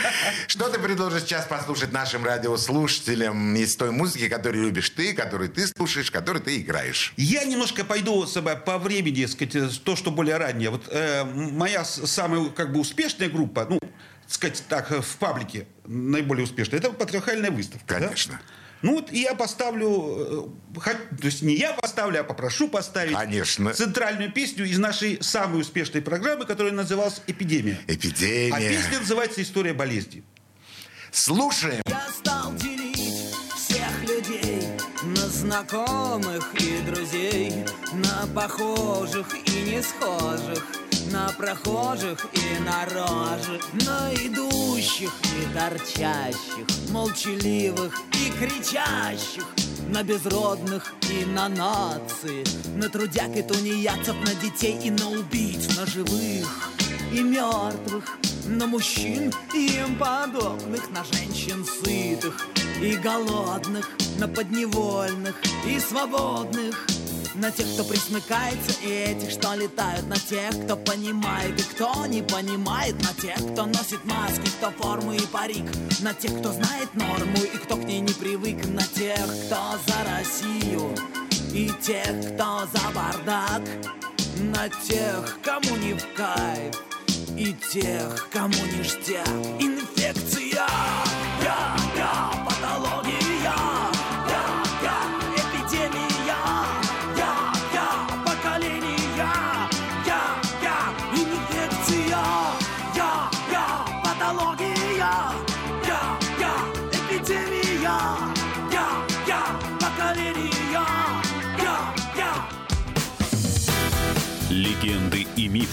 Что 0.48 0.68
ты 0.68 0.78
предложишь 0.78 1.22
сейчас 1.22 1.46
послушать 1.46 1.94
нашим 1.94 2.26
радиослушателям 2.26 3.56
из 3.56 3.78
той 3.78 3.92
музыки, 3.92 4.28
которую 4.28 4.66
любишь 4.66 4.90
ты, 4.90 5.14
которую 5.14 5.50
ты 5.50 5.68
слушаешь, 5.68 6.12
которую 6.12 6.44
ты 6.44 6.58
играешь? 6.60 7.14
Я 7.16 7.46
немножко 7.46 7.86
пойду 7.86 8.28
по 8.66 8.78
времени, 8.78 9.26
сказать, 9.26 9.82
то, 9.86 9.96
что 9.96 10.12
более 10.12 10.36
раннее. 10.36 10.70
Вот 10.70 10.90
э, 10.90 11.24
моя 11.24 11.86
самая 11.86 12.50
как 12.50 12.74
бы 12.74 12.82
успешная 12.82 13.30
группа, 13.30 13.66
ну, 13.70 13.80
сказать 14.28 14.62
так, 14.68 14.90
в 14.90 15.16
паблике 15.16 15.66
наиболее 15.86 16.44
успешная, 16.44 16.80
это 16.80 16.92
патриархальная 16.92 17.52
выставка. 17.52 18.00
Конечно. 18.00 18.34
Да? 18.34 18.40
Ну 18.82 18.96
вот 18.96 19.12
и 19.12 19.22
я 19.22 19.34
поставлю, 19.34 20.52
э, 20.76 20.90
то 21.20 21.26
есть 21.26 21.42
не 21.42 21.56
я 21.56 21.74
поставлю, 21.74 22.22
а 22.22 22.24
попрошу 22.24 22.68
поставить 22.70 23.16
Конечно. 23.16 23.74
центральную 23.74 24.32
песню 24.32 24.66
из 24.66 24.78
нашей 24.78 25.18
самой 25.22 25.62
успешной 25.62 26.02
программы, 26.02 26.46
которая 26.46 26.74
называлась 26.74 27.22
«Эпидемия». 27.26 27.80
Эпидемия. 27.88 28.56
А 28.56 28.60
песня 28.60 29.00
называется 29.00 29.42
«История 29.42 29.74
болезни». 29.74 30.24
Слушаем. 31.12 31.82
Я 31.88 32.08
стал 32.12 32.54
делить 32.56 33.36
всех 33.56 34.02
людей 34.04 34.68
на 35.04 35.28
знакомых 35.28 36.54
и 36.56 36.78
друзей, 36.86 37.66
на 37.94 38.28
похожих 38.36 39.28
и 39.46 39.62
не 39.62 39.82
схожих, 39.82 40.66
на 41.12 41.30
прохожих 41.30 42.26
и 42.34 42.60
на 42.64 42.86
рожих, 42.86 43.62
на 43.86 44.14
идущих 44.14 45.12
и 45.24 45.54
торчащих, 45.54 46.66
молчаливых 46.92 48.02
и 48.14 48.32
кричащих, 48.32 49.46
на 49.90 50.04
безродных 50.04 50.94
и 51.10 51.26
на 51.26 51.50
нации, 51.50 52.44
на 52.76 52.90
трудяг 52.90 53.36
и 53.36 53.42
тунеядцев, 53.42 54.16
на 54.26 54.34
детей 54.36 54.80
и 54.84 54.92
на 54.92 55.10
убийц, 55.10 55.76
на 55.78 55.86
живых 55.86 56.72
и 57.14 57.22
мертвых, 57.22 58.18
на 58.46 58.68
мужчин 58.68 59.34
и 59.54 59.68
им 59.78 59.98
подобных, 59.98 60.90
на 60.92 61.04
женщин 61.04 61.66
сытых 61.66 62.48
и 62.82 62.96
голодных, 62.96 63.90
на 64.20 64.28
подневольных 64.28 65.36
и 65.66 65.80
свободных, 65.80 66.76
на 67.38 67.52
тех, 67.52 67.68
кто 67.74 67.84
присмыкается, 67.84 68.80
и 68.84 68.90
этих, 68.90 69.32
что 69.32 69.54
летают, 69.54 70.08
на 70.08 70.18
тех, 70.18 70.50
кто 70.66 70.76
понимает 70.76 71.60
и 71.60 71.64
кто 71.64 72.06
не 72.06 72.22
понимает, 72.22 72.96
на 73.04 73.14
тех, 73.14 73.36
кто 73.54 73.66
носит 73.66 74.04
маски, 74.06 74.48
кто 74.58 74.72
форму 74.72 75.14
и 75.14 75.22
парик, 75.28 75.66
на 76.02 76.14
тех, 76.14 76.38
кто 76.40 76.52
знает 76.52 76.94
норму 76.94 77.38
и 77.38 77.58
кто 77.58 77.76
к 77.76 77.84
ней 77.84 78.00
не 78.00 78.14
привык, 78.14 78.66
на 78.68 78.84
тех, 78.84 79.24
кто 79.46 79.78
за 79.86 80.18
Россию 80.18 80.96
и 81.54 81.72
тех, 81.82 82.34
кто 82.34 82.68
за 82.74 82.92
бардак, 82.94 83.62
на 84.40 84.70
тех, 84.88 85.40
кому 85.44 85.76
не 85.78 85.94
в 85.94 86.14
кайф, 86.16 86.76
и 87.38 87.56
тех, 87.72 88.30
кому 88.32 88.66
ништяк. 88.78 89.28
Инфекция, 89.60 89.97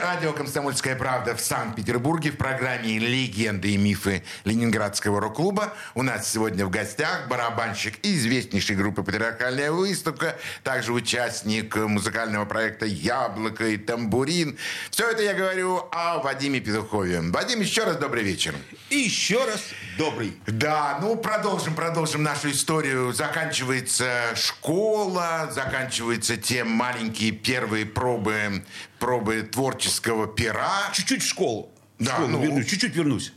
Радио 0.00 0.32
«Комсомольская 0.32 0.94
правда» 0.94 1.34
в 1.34 1.40
Санкт-Петербурге 1.40 2.30
в 2.30 2.36
программе 2.36 2.98
«Легенды 2.98 3.72
и 3.72 3.76
мифы 3.76 4.22
Ленинградского 4.44 5.20
рок-клуба» 5.20 5.74
у 5.94 6.02
нас 6.02 6.30
сегодня 6.30 6.64
в 6.66 6.70
гостях 6.70 7.26
барабанщик 7.28 7.98
известнейшей 8.02 8.76
группы 8.76 9.02
«Патриархальная 9.02 9.72
выставка», 9.72 10.36
также 10.62 10.92
участник 10.92 11.74
музыкального 11.76 12.44
проекта 12.44 12.86
«Яблоко» 12.86 13.66
и 13.66 13.76
«Тамбурин». 13.76 14.56
Все 14.90 15.10
это 15.10 15.22
я 15.22 15.34
говорю 15.34 15.88
о 15.90 16.18
Вадиме 16.18 16.60
Петухове. 16.60 17.20
Вадим, 17.20 17.60
еще 17.60 17.84
раз 17.84 17.96
добрый 17.96 18.22
вечер. 18.22 18.54
И 18.90 18.96
еще 18.96 19.44
раз 19.44 19.60
добрый. 19.96 20.36
Да, 20.46 20.98
ну 21.00 21.16
продолжим, 21.16 21.74
продолжим 21.74 22.22
нашу 22.22 22.50
историю. 22.50 23.12
Заканчивается 23.12 24.34
школа, 24.34 25.50
заканчиваются 25.52 26.36
те 26.36 26.64
маленькие 26.64 27.32
первые 27.32 27.84
пробы, 27.84 28.64
пробы 28.98 29.42
творческого 29.88 30.26
пера. 30.26 30.90
Чуть-чуть 30.92 31.22
в 31.22 31.26
школу. 31.26 31.70
В 31.98 32.04
Да, 32.04 32.12
школу 32.12 32.28
ну. 32.28 32.42
вернусь, 32.42 32.66
чуть-чуть 32.66 32.94
вернусь. 32.94 33.32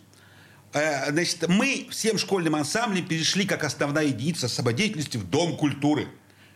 Э, 0.74 1.12
Значит, 1.12 1.48
мы 1.48 1.88
всем 1.90 2.18
школьным 2.18 2.56
ансамблем 2.56 3.06
перешли 3.08 3.46
как 3.46 3.64
основная 3.64 4.06
единица 4.06 4.48
самодеятельности 4.48 5.18
в 5.18 5.30
Дом 5.30 5.58
культуры. 5.58 6.08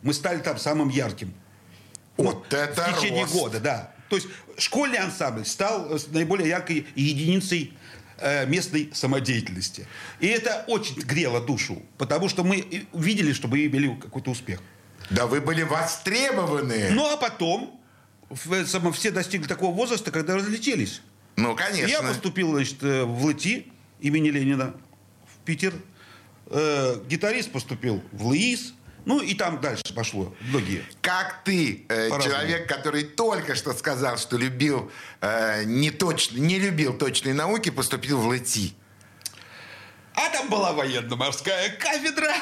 Мы 0.02 0.14
стали 0.14 0.40
там 0.40 0.58
самым 0.58 0.90
ярким. 0.90 1.34
Вот 2.18 2.54
это 2.54 2.82
В 2.94 2.96
течение 3.02 3.24
рост. 3.24 3.34
года, 3.34 3.60
да. 3.60 3.92
То 4.10 4.16
есть 4.18 4.28
школьный 4.58 5.00
ансамбль 5.00 5.46
стал 5.46 5.96
э, 5.96 6.00
наиболее 6.12 6.48
яркой 6.50 6.86
единицей 6.96 7.74
э, 8.20 8.46
местной 8.46 8.92
самодеятельности. 8.94 9.88
И 10.20 10.28
это 10.28 10.64
очень 10.68 10.96
грело 11.02 11.42
душу, 11.42 11.82
потому 11.98 12.30
что 12.30 12.44
мы 12.44 12.58
и 12.58 12.86
увидели, 12.94 13.34
что 13.34 13.48
мы 13.48 13.66
имели 13.66 13.96
какой-то 13.96 14.32
успех. 14.32 14.62
Да 15.10 15.28
вы 15.28 15.42
были 15.42 15.64
востребованы. 15.64 16.90
Ну, 16.92 17.12
а 17.12 17.18
потом 17.18 17.80
все 18.34 19.12
достигли 19.12 19.48
такого 19.48 19.74
возраста, 19.74 20.12
когда 20.12 20.36
разлетелись. 20.36 21.01
Ну, 21.36 21.51
Я 21.51 21.55
конечно. 21.55 22.08
поступил, 22.08 22.51
значит, 22.51 22.82
э, 22.82 23.03
в 23.03 23.25
ЛТИ 23.25 23.72
имени 24.00 24.29
Ленина 24.29 24.74
в 25.25 25.46
Питер. 25.46 25.74
Э, 26.48 26.98
гитарист 27.08 27.51
поступил 27.51 28.03
в 28.12 28.32
ЛИИС. 28.32 28.74
Ну 29.05 29.22
и 29.22 29.36
там 29.36 29.62
дальше 29.62 29.94
пошло. 29.94 30.36
Многие. 30.41 30.84
Как 31.01 31.44
ты, 31.44 31.86
э, 31.89 32.10
человек, 32.22 32.67
который 32.67 33.03
только 33.03 33.53
что 33.53 33.74
сказал, 33.74 34.17
что 34.17 34.36
любил 34.38 34.91
э, 35.22 35.63
не, 35.65 35.91
точно, 35.91 36.39
не 36.39 36.58
любил 36.58 36.98
точные 36.98 37.36
науки, 37.36 37.70
поступил 37.70 38.20
в 38.20 38.27
ЛТИ. 38.27 38.74
А 40.16 40.30
там 40.30 40.50
была 40.50 40.72
военно-морская 40.74 41.72
кафедра. 41.78 42.34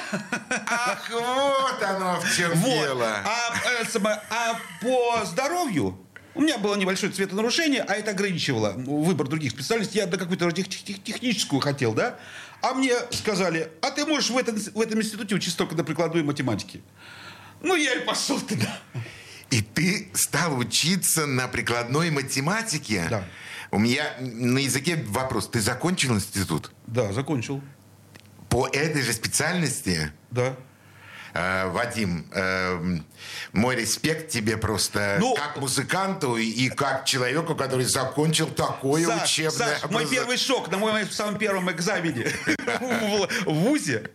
Ах, 0.67 1.09
вот 1.11 1.81
оно 1.83 2.19
в 2.21 2.35
чем 2.35 2.51
Вот. 2.53 2.69
дело. 2.69 3.17
А, 3.25 3.53
э, 3.81 4.17
а 4.29 4.59
по 4.81 5.25
здоровью 5.25 5.97
у 6.35 6.41
меня 6.41 6.57
было 6.57 6.75
небольшое 6.75 7.11
цветонарушение, 7.11 7.81
а 7.81 7.95
это 7.95 8.11
ограничивало 8.11 8.73
выбор 8.77 9.27
других 9.27 9.51
специальностей. 9.51 9.99
Я 9.99 10.07
до 10.07 10.17
какую-то 10.17 10.51
тех- 10.51 10.67
тех- 10.69 11.03
техническую 11.03 11.59
хотел, 11.61 11.93
да? 11.93 12.17
А 12.61 12.73
мне 12.73 12.93
сказали, 13.11 13.71
а 13.81 13.91
ты 13.91 14.05
можешь 14.05 14.29
в 14.29 14.37
этом, 14.37 14.55
в 14.55 14.79
этом 14.81 14.99
институте 15.01 15.35
учиться 15.35 15.57
только 15.57 15.75
на 15.75 15.83
прикладной 15.83 16.23
математике. 16.23 16.81
Ну, 17.61 17.75
я 17.75 17.93
и 17.95 17.99
пошел 18.05 18.39
туда. 18.39 18.79
И 19.49 19.61
ты 19.61 20.09
стал 20.13 20.57
учиться 20.57 21.25
на 21.25 21.47
прикладной 21.47 22.09
математике? 22.09 23.05
Да. 23.09 23.23
У 23.73 23.79
меня 23.79 24.05
на 24.19 24.59
языке 24.59 25.03
вопрос. 25.07 25.47
Ты 25.49 25.59
закончил 25.59 26.13
институт? 26.13 26.69
Да, 26.85 27.11
закончил. 27.11 27.59
По 28.47 28.67
этой 28.67 29.01
же 29.01 29.11
специальности? 29.13 30.11
Да. 30.29 30.55
Э, 31.33 31.69
Вадим, 31.69 32.27
э, 32.35 32.99
мой 33.51 33.75
респект 33.75 34.29
тебе 34.29 34.57
просто 34.57 35.17
Ну, 35.19 35.33
как 35.33 35.57
музыканту 35.57 36.37
и, 36.37 36.69
как 36.69 37.05
человеку, 37.05 37.55
который 37.55 37.85
закончил 37.85 38.45
такое 38.45 39.07
Саш, 39.07 39.23
учебное 39.23 39.79
Саш, 39.79 39.89
мой 39.89 40.03
образо- 40.03 40.09
первый 40.11 40.37
шок 40.37 40.69
на 40.69 40.77
моем 40.77 41.09
самом 41.09 41.39
первом 41.39 41.71
экзамене 41.71 42.27
в 42.79 43.53
ВУЗе. 43.53 44.11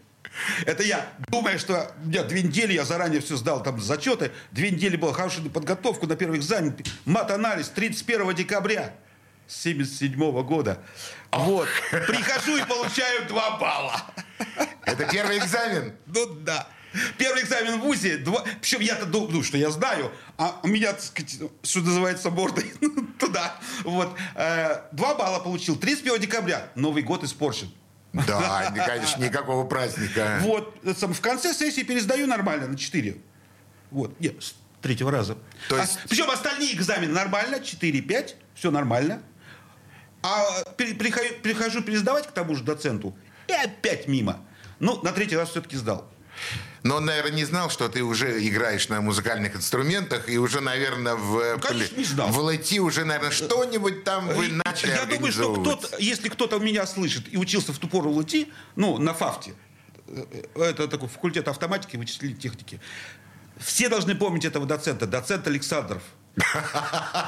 Это 0.67 0.85
я, 0.85 1.05
думая, 1.27 1.59
что 1.59 1.91
нет, 2.05 2.29
две 2.29 2.43
недели 2.45 2.75
я 2.75 2.85
заранее 2.85 3.21
все 3.21 3.37
сдал, 3.37 3.61
там 3.61 3.81
зачеты, 3.81 4.31
две 4.53 4.71
недели 4.71 4.95
была 4.95 5.13
хорошая 5.13 5.49
подготовка 5.49 6.07
на 6.07 6.15
первый 6.15 6.39
экзамен, 6.39 6.77
мат-анализ 7.07 7.71
31 7.71 8.37
декабря 8.37 8.95
77 9.49 10.43
года. 10.45 10.83
Вот. 11.33 11.69
Прихожу 11.91 12.57
и 12.57 12.65
получаю 12.65 13.27
два 13.27 13.59
балла. 13.59 14.01
Это 14.85 15.07
первый 15.07 15.39
экзамен? 15.39 15.95
Ну 16.07 16.27
да. 16.27 16.69
Первый 17.19 17.43
экзамен 17.43 17.81
в 17.81 17.83
ВУЗе, 17.83 18.17
два... 18.17 18.43
причем 18.63 18.81
я-то 18.81 19.05
думаю, 19.05 19.43
что 19.45 19.59
я 19.59 19.71
знаю, 19.71 20.11
а 20.39 20.59
у 20.63 20.69
меня, 20.69 20.93
так 20.93 21.03
сказать, 21.03 21.39
что 21.63 21.81
называется, 21.81 22.31
мордой 22.31 22.73
туда. 23.19 23.57
Вот. 23.85 24.17
Э, 24.35 24.85
Два 24.93 25.15
балла 25.15 25.39
получил. 25.41 25.77
31 25.77 26.19
декабря. 26.21 26.71
Новый 26.77 27.03
год 27.03 27.25
испорчен. 27.25 27.71
Да, 28.15 28.73
конечно, 28.87 29.23
никакого 29.23 29.67
праздника. 29.67 30.39
Вот. 30.41 30.77
В 30.83 31.21
конце 31.21 31.53
сессии 31.53 31.83
пересдаю 31.83 32.27
нормально, 32.27 32.67
на 32.69 32.77
4. 32.77 33.17
Вот. 33.91 34.19
Нет, 34.19 34.43
с 34.43 34.55
третьего 34.81 35.11
раза. 35.11 35.37
То 35.69 35.77
А- 35.77 35.81
есть- 35.83 35.99
причем 36.09 36.31
остальные 36.31 36.75
экзамены 36.75 37.13
нормально, 37.13 37.57
4-5, 37.57 38.35
все 38.55 38.71
нормально. 38.71 39.21
А 40.23 40.65
прихожу, 40.77 41.35
прихожу 41.43 41.83
пересдавать 41.83 42.27
к 42.27 42.33
тому 42.33 42.55
же 42.55 42.65
доценту, 42.65 43.17
и 43.47 43.53
опять 43.53 44.09
мимо. 44.09 44.45
Ну, 44.81 45.01
на 45.03 45.13
третий 45.13 45.37
раз 45.37 45.51
все-таки 45.51 45.77
сдал. 45.77 46.09
Но 46.85 46.97
он, 46.97 47.05
наверное, 47.05 47.33
не 47.33 47.45
знал, 47.45 47.71
что 47.71 47.89
ты 47.89 48.03
уже 48.03 48.47
играешь 48.47 48.89
на 48.89 49.01
музыкальных 49.01 49.57
инструментах, 49.57 50.29
и 50.29 50.39
уже, 50.39 50.61
наверное, 50.61 51.15
в, 51.17 51.57
Ну, 51.57 51.61
Конечно, 51.61 51.97
не 51.97 52.05
знал. 52.05 52.29
в 52.29 52.39
ЛТ 52.39 52.73
уже, 52.79 53.05
наверное, 53.05 53.31
что-нибудь 53.33 54.05
там 54.05 54.29
вы 54.29 54.49
начали 54.49 54.91
Я 54.91 55.05
думаю, 55.07 55.33
что 55.33 55.55
кто-то, 55.55 55.97
если 55.99 56.29
кто-то 56.29 56.59
меня 56.59 56.87
слышит 56.87 57.33
и 57.33 57.37
учился 57.37 57.73
в 57.73 57.79
ту 57.79 57.89
пору 57.89 58.11
ЛТ, 58.11 58.49
ну, 58.77 58.99
на 58.99 59.13
ФАФТе, 59.13 59.55
э, 60.07 60.45
это 60.55 60.87
такой 60.87 61.09
факультет 61.09 61.49
автоматики 61.49 61.97
и 61.97 61.99
вычислительной 61.99 62.41
техники, 62.41 62.81
все 63.59 63.89
должны 63.89 64.15
помнить 64.15 64.45
этого 64.45 64.65
доцента, 64.65 65.07
доцент 65.07 65.47
Александров. 65.49 66.03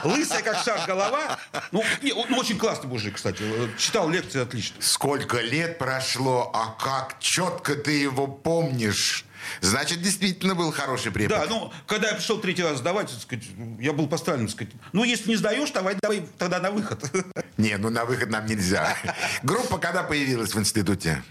Лысая, 0.05 0.43
как 0.43 0.63
шар, 0.63 0.87
голова. 0.87 1.39
Ну, 1.73 1.85
не, 2.03 2.13
он 2.13 2.33
очень 2.35 2.59
классный 2.59 2.89
мужик, 2.89 3.17
кстати. 3.17 3.43
Читал 3.79 4.09
лекции 4.09 4.43
отлично. 4.43 4.77
Сколько 4.81 5.41
лет 5.41 5.79
прошло, 5.79 6.51
а 6.55 6.77
как 6.83 7.19
четко 7.21 7.75
ты 7.75 7.93
его 7.93 8.27
помнишь. 8.27 9.25
Значит, 9.61 10.03
действительно 10.03 10.55
был 10.55 10.71
хороший 10.73 11.13
препод. 11.13 11.39
Да, 11.39 11.47
ну, 11.49 11.73
когда 11.87 12.09
я 12.09 12.15
пришел 12.15 12.39
третий 12.39 12.63
раз 12.63 12.79
сдавать, 12.79 13.11
сказать, 13.11 13.45
я 13.79 13.93
был 13.93 14.07
поставлен, 14.07 14.49
сказать, 14.49 14.73
ну, 14.93 15.05
если 15.05 15.31
не 15.31 15.37
сдаешь, 15.37 15.71
давай, 15.71 15.97
давай 16.01 16.27
тогда 16.39 16.61
на 16.61 16.71
выход. 16.71 17.03
Не, 17.57 17.77
ну 17.77 17.91
на 17.91 18.05
выход 18.05 18.31
нам 18.31 18.47
нельзя. 18.47 18.97
Группа 19.43 19.79
когда 19.79 20.03
появилась 20.03 20.55
в 20.55 20.59
институте? 20.59 21.23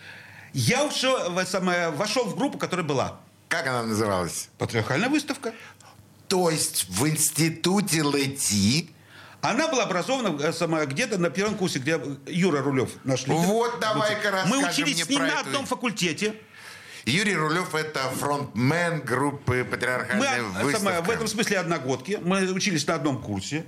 Я 0.54 0.88
в 0.88 1.46
самое, 1.46 1.90
вошел 1.90 2.26
в 2.26 2.36
группу, 2.36 2.58
которая 2.58 2.86
была. 2.86 3.20
Как 3.48 3.66
она 3.66 3.82
называлась? 3.82 4.50
Патриархальная 4.60 5.10
выставка. 5.10 5.54
То 6.30 6.50
есть 6.52 6.86
в 6.88 7.08
институте 7.08 8.04
ЛТ 8.04 8.90
Она 9.42 9.68
была 9.68 9.84
образована 9.84 10.40
э, 10.42 10.54
самое, 10.54 10.86
где-то 10.86 11.18
на 11.18 11.30
первом 11.32 11.56
курсе, 11.56 11.80
где 11.80 12.00
Юра 12.28 12.62
Рулев 12.62 12.92
наш 13.04 13.26
лидер. 13.26 13.42
Вот 13.42 13.80
давай-ка 13.80 14.44
Мы 14.48 14.66
учились 14.66 15.04
с 15.04 15.10
ним 15.10 15.24
на 15.24 15.40
одном 15.40 15.66
факультете. 15.66 16.36
Юрий 17.06 17.36
Рулев 17.36 17.74
это 17.74 18.02
фронтмен 18.20 19.02
группы 19.02 19.64
Мы 19.64 19.66
«Патриархальная 19.66 20.40
э, 20.40 20.44
выставка». 20.64 20.78
самое, 20.78 21.02
в 21.02 21.10
этом 21.10 21.28
смысле 21.28 21.58
одногодки. 21.58 22.20
Мы 22.22 22.52
учились 22.52 22.86
на 22.86 22.96
одном 22.96 23.22
курсе. 23.22 23.66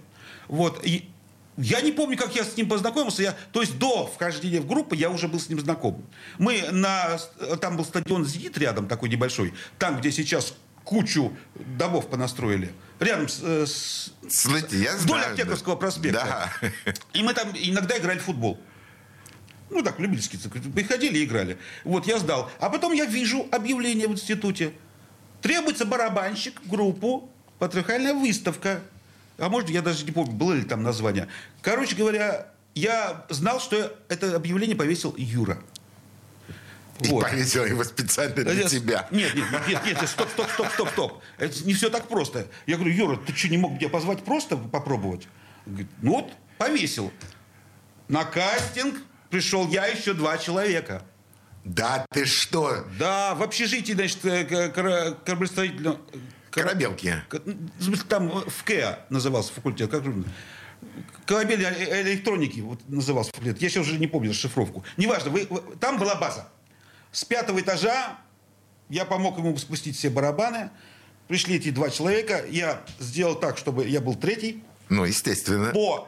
Вот. 0.47 0.85
И 0.85 1.09
я 1.57 1.81
не 1.81 1.91
помню, 1.91 2.17
как 2.17 2.35
я 2.35 2.43
с 2.43 2.55
ним 2.55 2.69
познакомился. 2.69 3.23
Я, 3.23 3.35
то 3.51 3.61
есть 3.61 3.79
до 3.79 4.05
вхождения 4.05 4.61
в 4.61 4.67
группу 4.67 4.93
я 4.93 5.09
уже 5.09 5.27
был 5.27 5.39
с 5.39 5.49
ним 5.49 5.59
знаком. 5.59 6.05
Мы 6.37 6.61
на... 6.71 7.17
Там 7.59 7.77
был 7.77 7.85
стадион 7.85 8.25
«Зенит» 8.25 8.57
рядом, 8.57 8.87
такой 8.87 9.09
небольшой. 9.09 9.53
Там, 9.79 9.97
где 9.97 10.11
сейчас 10.11 10.53
кучу 10.91 11.31
домов 11.55 12.09
понастроили. 12.09 12.73
Рядом 12.99 13.29
с, 13.29 13.39
э, 13.41 13.65
с- 13.65 14.11
Слушайте, 14.29 14.77
я 14.77 14.97
Вдоль 14.97 15.19
знаю, 15.19 15.31
Аптековского 15.31 15.75
да. 15.75 15.79
проспекта. 15.79 16.49
Да. 16.85 16.93
И 17.13 17.23
мы 17.23 17.33
там 17.33 17.49
иногда 17.55 17.97
играли 17.97 18.19
в 18.19 18.23
футбол. 18.23 18.59
Ну 19.69 19.81
так, 19.83 19.99
любительски. 19.99 20.35
так, 20.35 20.51
Приходили 20.73 21.19
и 21.19 21.23
играли. 21.23 21.57
Вот 21.85 22.05
я 22.07 22.19
сдал. 22.19 22.51
А 22.59 22.69
потом 22.69 22.91
я 22.91 23.05
вижу 23.05 23.47
объявление 23.51 24.09
в 24.09 24.11
институте. 24.11 24.73
Требуется 25.41 25.85
барабанщик 25.85 26.59
группу 26.65 27.31
«Патриархальная 27.57 28.13
выставка». 28.13 28.81
А 29.37 29.47
может, 29.47 29.69
я 29.69 29.81
даже 29.81 30.03
не 30.03 30.11
помню, 30.11 30.33
было 30.33 30.51
ли 30.51 30.63
там 30.63 30.83
название. 30.83 31.29
Короче 31.61 31.95
говоря, 31.95 32.47
я 32.75 33.25
знал, 33.29 33.61
что 33.61 33.97
это 34.09 34.35
объявление 34.35 34.75
повесил 34.75 35.15
Юра. 35.17 35.57
И 37.03 37.09
Вот. 37.09 37.23
повесил 37.23 37.65
его 37.65 37.83
специально 37.83 38.35
для 38.35 38.65
Э, 38.65 38.69
тебя. 38.69 39.07
Нет, 39.11 39.33
нет, 39.35 39.45
нет, 39.67 39.81
нет, 39.85 40.09
стоп, 40.09 40.29
стоп, 40.29 40.49
стоп, 40.51 40.67
стоп, 40.73 40.89
стоп. 40.89 41.21
Это 41.37 41.63
не 41.65 41.73
все 41.73 41.89
так 41.89 42.07
просто. 42.07 42.47
Я 42.67 42.75
говорю, 42.77 42.93
Юра, 42.93 43.17
ты 43.17 43.33
что, 43.35 43.47
не 43.49 43.57
мог 43.57 43.73
меня 43.73 43.89
позвать 43.89 44.23
просто 44.23 44.57
попробовать? 44.57 45.27
Говорит, 45.65 45.87
ну 46.01 46.11
вот, 46.11 46.31
повесил. 46.57 47.11
На 48.07 48.23
кастинг 48.25 48.95
пришел 49.29 49.67
я 49.69 49.85
еще 49.87 50.13
два 50.13 50.37
человека. 50.37 51.03
Да 51.63 52.05
ты 52.11 52.25
что? 52.25 52.85
Да, 52.99 53.35
в 53.35 53.43
общежитии, 53.43 53.93
значит, 53.93 54.25
э, 54.25 54.45
кораблестроительного... 55.25 55.95
кора- 56.49 56.63
Корабелки. 56.67 57.15
смысле, 57.79 58.03
Там 58.09 58.27
э, 58.29 58.49
в 58.49 58.63
КЭА 58.63 59.05
назывался 59.09 59.53
факультет. 59.53 59.89
Как 59.89 60.03
же? 60.03 60.23
Корабель 61.25 61.63
э- 61.63 62.01
электроники 62.01 62.59
вот, 62.59 62.81
назывался 62.89 63.31
факультет. 63.31 63.61
Я 63.61 63.69
сейчас 63.69 63.85
уже 63.87 63.97
не 63.99 64.07
помню 64.07 64.31
расшифровку. 64.31 64.83
Неважно, 64.97 65.29
вы- 65.29 65.47
там 65.79 65.97
была 65.99 66.15
база. 66.15 66.49
С 67.11 67.23
пятого 67.25 67.59
этажа 67.59 68.17
я 68.89 69.05
помог 69.05 69.37
ему 69.37 69.55
спустить 69.57 69.97
все 69.97 70.09
барабаны. 70.09 70.69
Пришли 71.27 71.55
эти 71.55 71.69
два 71.71 71.89
человека. 71.89 72.45
Я 72.49 72.81
сделал 72.99 73.35
так, 73.35 73.57
чтобы 73.57 73.87
я 73.87 74.01
был 74.01 74.15
третий. 74.15 74.63
Ну, 74.89 75.05
естественно. 75.05 75.71
По... 75.71 76.07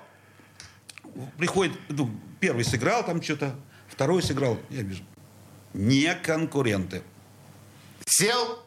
Приходит, 1.38 1.78
ну, 1.90 2.10
первый 2.40 2.66
сыграл 2.66 3.06
там 3.06 3.22
что-то, 3.22 3.56
второй 3.88 4.24
сыграл. 4.24 4.58
Я 4.70 4.82
вижу. 4.82 5.04
Не 5.74 6.16
конкуренты. 6.16 7.04
Сел, 8.06 8.64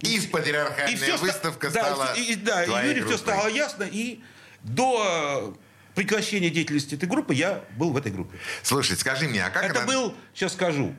и 0.00 0.20
патриархальная 0.20 0.96
всё 0.96 1.16
ста- 1.16 1.26
выставка 1.26 1.70
да, 1.70 1.80
стала 1.84 2.14
и, 2.16 2.32
и- 2.32 2.34
да, 2.36 2.64
и 2.64 2.88
Юре 2.88 3.04
все 3.04 3.18
стало 3.18 3.48
ясно. 3.48 3.84
И 3.84 4.20
до 4.62 5.54
э, 5.56 5.94
прекращения 5.94 6.50
деятельности 6.50 6.94
этой 6.94 7.08
группы 7.08 7.34
я 7.34 7.62
был 7.76 7.90
в 7.90 7.96
этой 7.96 8.10
группе. 8.12 8.38
Слушай, 8.62 8.96
скажи 8.96 9.28
мне, 9.28 9.44
а 9.44 9.50
как 9.50 9.64
Это 9.64 9.80
она- 9.80 9.86
был, 9.86 10.14
сейчас 10.34 10.52
скажу, 10.54 10.94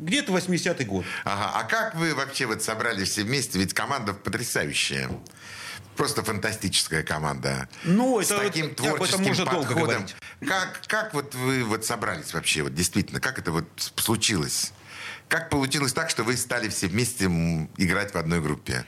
где-то 0.00 0.32
80-й 0.32 0.84
год. 0.84 1.04
Ага, 1.24 1.52
а 1.54 1.64
как 1.64 1.94
вы 1.94 2.14
вообще 2.14 2.46
вот 2.46 2.62
собрались 2.62 3.10
все 3.10 3.22
вместе? 3.22 3.58
Ведь 3.58 3.74
команда 3.74 4.14
потрясающая. 4.14 5.10
Просто 5.96 6.22
фантастическая 6.22 7.02
команда. 7.02 7.68
Ну, 7.84 8.20
С 8.22 8.26
это 8.30 8.36
вот- 8.36 8.46
таким 8.46 8.66
этом 8.66 8.76
творческим 8.96 9.24
можно 9.24 9.44
долго 9.44 9.66
подходом. 9.68 9.86
говорить. 9.88 10.16
Как, 10.46 10.80
как 10.86 11.14
вот 11.14 11.34
вы 11.34 11.64
вот 11.64 11.84
собрались 11.84 12.32
вообще? 12.32 12.62
Вот 12.62 12.74
действительно, 12.74 13.20
как 13.20 13.38
это 13.38 13.52
вот 13.52 13.66
случилось? 13.96 14.72
Как 15.28 15.50
получилось 15.50 15.92
так, 15.92 16.08
что 16.10 16.24
вы 16.24 16.36
стали 16.36 16.68
все 16.70 16.86
вместе 16.88 17.26
играть 17.76 18.14
в 18.14 18.16
одной 18.16 18.40
группе? 18.40 18.86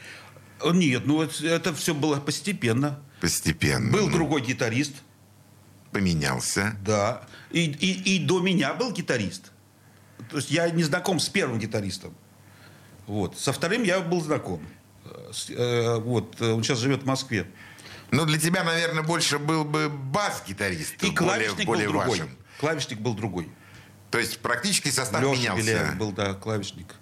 Нет, 0.65 1.07
ну 1.07 1.21
это, 1.23 1.47
это 1.47 1.75
все 1.75 1.95
было 1.95 2.17
постепенно. 2.21 3.01
Постепенно. 3.21 3.93
Был 3.93 4.07
Ну, 4.09 4.13
другой 4.13 4.41
гитарист, 4.41 4.95
Поменялся. 5.91 6.75
да. 6.85 7.23
И, 7.51 7.65
и, 7.67 8.17
и 8.17 8.19
до 8.25 8.41
меня 8.41 8.73
был 8.73 8.93
гитарист. 8.93 9.53
То 10.31 10.37
есть 10.37 10.51
я 10.51 10.69
не 10.71 10.83
знаком 10.83 11.21
с 11.21 11.29
первым 11.29 11.59
гитаристом. 11.59 12.15
Вот. 13.07 13.39
Со 13.39 13.53
вторым 13.53 13.83
я 13.83 14.01
был 14.01 14.21
знаком. 14.21 14.67
Э, 15.05 15.33
э, 15.49 15.99
вот. 15.99 16.41
э, 16.41 16.51
Он 16.53 16.63
сейчас 16.63 16.79
живет 16.79 17.03
в 17.03 17.07
Москве. 17.07 17.47
Ну, 18.11 18.27
для 18.27 18.39
тебя, 18.39 18.63
наверное, 18.63 19.03
больше 19.03 19.39
был 19.39 19.65
бы 19.65 19.89
бас-гитарист. 19.89 20.95
И 21.03 21.11
более, 21.11 21.15
клавишник 21.17 21.67
более 21.67 21.87
был 21.87 21.93
другой. 21.95 22.11
вашим. 22.11 22.37
Клавишник 22.61 22.99
был 23.01 23.15
другой. 23.15 23.49
То 24.11 24.19
есть 24.19 24.41
практически 24.41 24.91
состав 24.91 25.23
Леша 25.23 25.35
менялся. 25.35 25.63
Беляев 25.63 25.97
был, 25.97 26.13
да, 26.13 26.35
клавишник. 26.35 26.95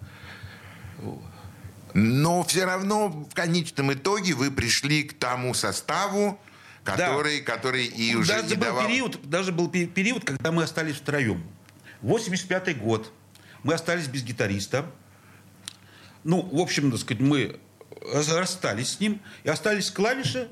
Но 1.92 2.44
все 2.44 2.64
равно 2.64 3.08
в 3.08 3.34
конечном 3.34 3.92
итоге 3.92 4.34
вы 4.34 4.52
пришли 4.52 5.02
к 5.02 5.18
тому 5.18 5.54
составу, 5.54 6.38
который, 6.84 7.40
который 7.40 7.86
и 7.86 8.14
уже 8.14 8.32
даже, 8.34 8.48
не 8.48 8.54
был 8.54 8.64
давал... 8.66 8.86
период, 8.86 9.28
даже 9.28 9.50
был 9.52 9.68
пе- 9.68 9.86
период, 9.86 10.24
когда 10.24 10.52
мы 10.52 10.62
остались 10.62 10.96
втроем. 10.96 11.42
85 12.02 12.78
год. 12.78 13.12
Мы 13.62 13.74
остались 13.74 14.06
без 14.06 14.22
гитариста. 14.22 14.86
Ну, 16.24 16.42
в 16.42 16.60
общем, 16.60 16.90
так 16.90 17.00
сказать, 17.00 17.20
мы 17.20 17.58
расстались 18.12 18.94
с 18.94 19.00
ним. 19.00 19.20
И 19.44 19.48
остались 19.48 19.90
клавиши. 19.90 20.48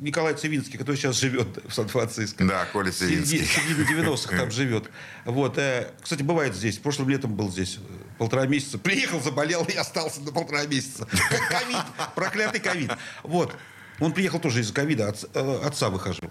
Николай 0.00 0.34
Цивинский, 0.34 0.78
который 0.78 0.96
сейчас 0.96 1.16
живет 1.18 1.58
в 1.66 1.72
Сан-Франциско. 1.72 2.44
Да, 2.44 2.66
Коля 2.66 2.92
Цивинский. 2.92 3.44
Середина 3.44 4.10
90-х 4.10 4.36
там 4.36 4.50
живет. 4.52 4.88
Вот. 5.24 5.58
э, 5.58 5.90
Кстати, 6.00 6.22
бывает 6.22 6.54
здесь. 6.54 6.78
Прошлым 6.78 7.08
летом 7.08 7.34
был 7.34 7.50
здесь 7.50 7.78
э, 7.78 7.80
полтора 8.16 8.46
месяца. 8.46 8.78
Приехал, 8.78 9.20
заболел 9.20 9.64
и 9.64 9.74
остался 9.74 10.20
на 10.20 10.30
полтора 10.30 10.66
месяца. 10.66 11.04
Как 11.06 11.48
ковид. 11.48 11.82
Проклятый 12.14 12.60
ковид. 12.60 12.92
Вот. 13.24 13.56
Он 13.98 14.12
приехал 14.12 14.38
тоже 14.38 14.60
из-за 14.60 14.72
ковида. 14.72 15.08
От, 15.08 15.24
э, 15.34 15.60
отца 15.64 15.90
выхожу. 15.90 16.22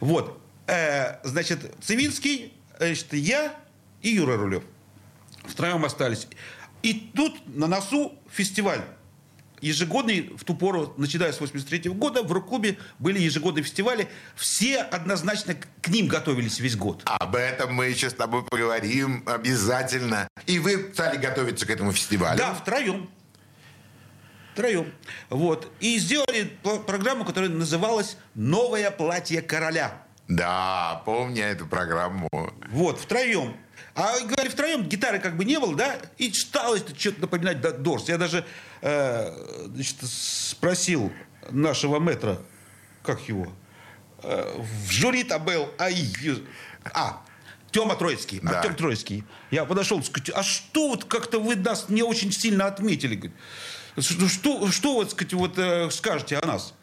Вот. 0.00 0.40
Значит, 1.24 1.74
Цивинский, 1.82 2.54
значит, 2.78 3.12
я 3.12 3.54
и 4.02 4.10
Юра 4.10 4.36
Рулев. 4.36 4.64
Втроем 5.44 5.84
остались. 5.84 6.28
И 6.82 6.94
тут 7.14 7.34
на 7.56 7.66
носу 7.66 8.12
фестиваль. 8.30 8.80
Ежегодный, 9.60 10.32
в 10.36 10.42
ту 10.42 10.56
пору, 10.56 10.92
начиная 10.96 11.32
с 11.32 11.38
83 11.40 11.88
года, 11.90 12.24
в 12.24 12.32
рок-клубе 12.32 12.78
были 12.98 13.20
ежегодные 13.20 13.62
фестивали. 13.62 14.08
Все 14.34 14.78
однозначно 14.78 15.54
к- 15.54 15.86
ним 15.88 16.08
готовились 16.08 16.58
весь 16.58 16.74
год. 16.74 17.02
Об 17.04 17.36
этом 17.36 17.72
мы 17.72 17.86
еще 17.86 18.10
с 18.10 18.14
тобой 18.14 18.44
поговорим 18.44 19.22
обязательно. 19.24 20.26
И 20.46 20.58
вы 20.58 20.90
стали 20.92 21.16
готовиться 21.16 21.64
к 21.64 21.70
этому 21.70 21.92
фестивалю. 21.92 22.36
Да, 22.38 22.54
втроем. 22.54 23.08
Втроем. 24.54 24.92
Вот. 25.30 25.72
И 25.78 25.96
сделали 25.98 26.50
программу, 26.86 27.24
которая 27.24 27.48
называлась 27.50 28.16
«Новое 28.34 28.90
платье 28.90 29.42
короля». 29.42 30.02
Да, 30.28 31.02
помню 31.04 31.44
эту 31.44 31.66
программу. 31.66 32.28
Вот, 32.70 32.98
втроем. 32.98 33.56
А 33.94 34.18
говорили, 34.20 34.48
втроем 34.48 34.84
гитары 34.84 35.18
как 35.18 35.36
бы 35.36 35.44
не 35.44 35.58
было, 35.58 35.74
да? 35.74 35.96
И 36.18 36.32
стало 36.32 36.76
это 36.76 36.98
что-то 36.98 37.22
напоминать 37.22 37.60
да, 37.60 37.72
Дорс. 37.72 38.08
Я 38.08 38.18
даже 38.18 38.44
э, 38.80 39.66
значит, 39.66 39.96
спросил 40.02 41.12
нашего 41.50 41.98
метра, 41.98 42.40
как 43.02 43.20
его, 43.28 43.52
э, 44.22 44.60
в 44.86 44.90
жюри 44.90 45.24
там 45.24 45.44
был, 45.44 45.68
а, 45.78 45.88
а, 46.94 47.22
Тёма 47.70 47.96
Троицкий, 47.96 48.40
Да. 48.42 48.60
Артем 48.60 48.74
Троицкий. 48.74 49.24
Я 49.50 49.64
подошел, 49.64 50.02
сказать, 50.02 50.30
а 50.34 50.42
что 50.42 50.88
вот 50.88 51.04
как-то 51.04 51.40
вы 51.40 51.56
нас 51.56 51.88
не 51.88 52.02
очень 52.02 52.30
сильно 52.32 52.66
отметили? 52.66 53.14
Говорит, 53.16 53.36
Что, 53.98 54.28
что, 54.28 54.70
что 54.70 54.94
вот, 54.94 55.10
сказать, 55.10 55.32
вот, 55.32 55.58
э, 55.58 55.90
скажете 55.90 56.38
о 56.38 56.46
нас? 56.46 56.74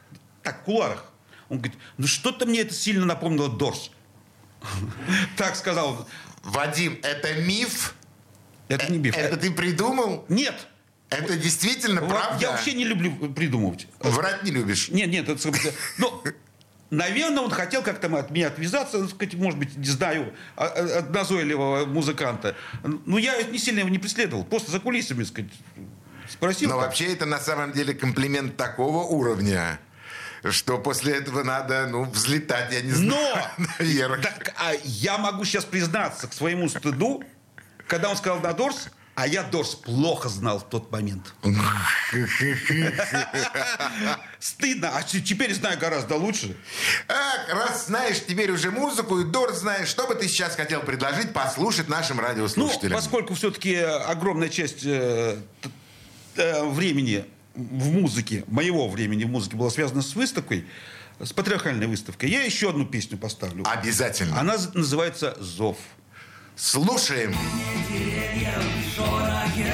Так, 0.44 0.62
в 0.62 0.64
куларах. 0.64 1.06
Он 1.50 1.58
говорит, 1.58 1.78
ну 1.98 2.08
что-то 2.08 2.46
мне 2.46 2.62
это 2.62 2.74
сильно 2.74 3.06
напомнило 3.06 3.50
Дорс. 3.50 3.92
Так 5.38 5.56
сказал. 5.56 6.08
Вадим, 6.44 7.00
это 7.04 7.34
миф? 7.36 7.96
Это 8.68 8.92
не 8.92 8.98
биф. 9.00 9.16
Это 9.18 9.38
ты 9.38 9.52
придумал? 9.52 10.26
Нет. 10.30 10.68
Это 11.10 11.36
действительно 11.36 12.02
правда? 12.02 12.38
Я 12.40 12.52
вообще 12.52 12.74
не 12.74 12.86
люблю 12.86 13.12
придумывать. 13.34 13.88
Врать 14.00 14.44
не 14.44 14.52
любишь. 14.52 14.90
Нет, 14.90 15.10
нет, 15.10 15.28
это, 15.28 15.52
ну, 15.98 16.24
наверное, 16.92 17.42
он 17.42 17.50
хотел 17.50 17.82
как-то 17.82 18.16
от 18.16 18.30
меня 18.30 18.48
отвязаться, 18.48 19.00
так 19.00 19.10
сказать, 19.10 19.34
может 19.34 19.58
быть, 19.58 19.76
не 19.76 19.88
знаю, 19.88 20.34
а- 20.56 20.66
а- 20.66 21.00
от 21.00 21.10
назойливого 21.10 21.86
музыканта. 21.86 22.56
Ну, 22.84 23.18
я 23.18 23.42
не 23.42 23.58
сильно 23.58 23.80
его 23.80 23.90
не 23.90 23.98
преследовал, 23.98 24.44
просто 24.46 24.72
за 24.72 24.80
кулисами, 24.80 25.24
так 25.24 25.28
сказать, 25.28 25.52
спросил. 26.30 26.70
Но 26.70 26.76
как. 26.76 26.86
вообще 26.86 27.12
это 27.14 27.26
на 27.26 27.40
самом 27.40 27.72
деле 27.72 27.96
комплимент 27.96 28.56
такого 28.56 29.04
уровня, 29.04 29.80
что 30.52 30.78
после 30.78 31.16
этого 31.16 31.44
надо, 31.44 31.88
ну, 31.88 32.04
взлетать, 32.06 32.72
я 32.72 32.82
не 32.82 32.92
знаю, 32.92 33.44
Но! 33.58 33.66
наверх. 33.80 34.22
Так, 34.22 34.54
а 34.58 34.74
я 34.84 35.18
могу 35.18 35.44
сейчас 35.46 35.66
признаться 35.66 36.28
к 36.28 36.34
своему 36.34 36.70
стыду, 36.70 37.24
когда 37.88 38.10
он 38.10 38.18
сказал 38.18 38.40
на 38.40 38.54
Дорс, 38.54 38.90
а 39.16 39.28
я 39.28 39.44
Дорс 39.44 39.76
плохо 39.76 40.30
знал 40.30 40.60
в 40.60 40.70
тот 40.70 40.92
момент. 40.94 41.34
Стыдно, 44.40 44.92
а 44.96 45.04
теперь 45.04 45.54
знаю 45.54 45.78
гораздо 45.78 46.16
лучше. 46.16 46.56
Ах, 47.10 47.50
раз 47.50 47.88
знаешь 47.88 48.22
теперь 48.26 48.50
уже 48.52 48.72
музыку 48.72 49.20
и 49.20 49.26
Дор 49.26 49.54
знаешь, 49.54 49.90
что 49.90 50.08
бы 50.08 50.16
ты 50.16 50.30
сейчас 50.30 50.56
хотел 50.56 50.80
предложить 50.82 51.34
послушать 51.34 51.90
нашим 51.90 52.18
Ну, 52.18 52.24
радиослушателям? 52.24 52.94
поскольку 52.98 53.34
все-таки 53.34 53.76
огромная 53.76 54.48
часть 54.50 54.86
э, 54.86 55.38
э, 56.38 56.64
времени 56.66 57.26
в 57.60 57.92
музыке, 57.92 58.44
моего 58.48 58.88
времени 58.88 59.26
в 59.26 59.30
музыке 59.30 59.56
была 59.56 59.70
связана 59.70 60.02
с 60.02 60.16
выставкой, 60.16 60.66
с 61.20 61.34
патриархальной 61.34 61.88
выставкой, 61.88 62.30
я 62.30 62.44
еще 62.44 62.70
одну 62.70 62.86
песню 62.86 63.18
поставлю. 63.18 63.66
Обязательно. 63.68 64.40
Она 64.40 64.56
называется 64.74 65.38
«Зов». 65.40 65.78
Слушаем. 66.56 67.34
шорохе 68.96 69.74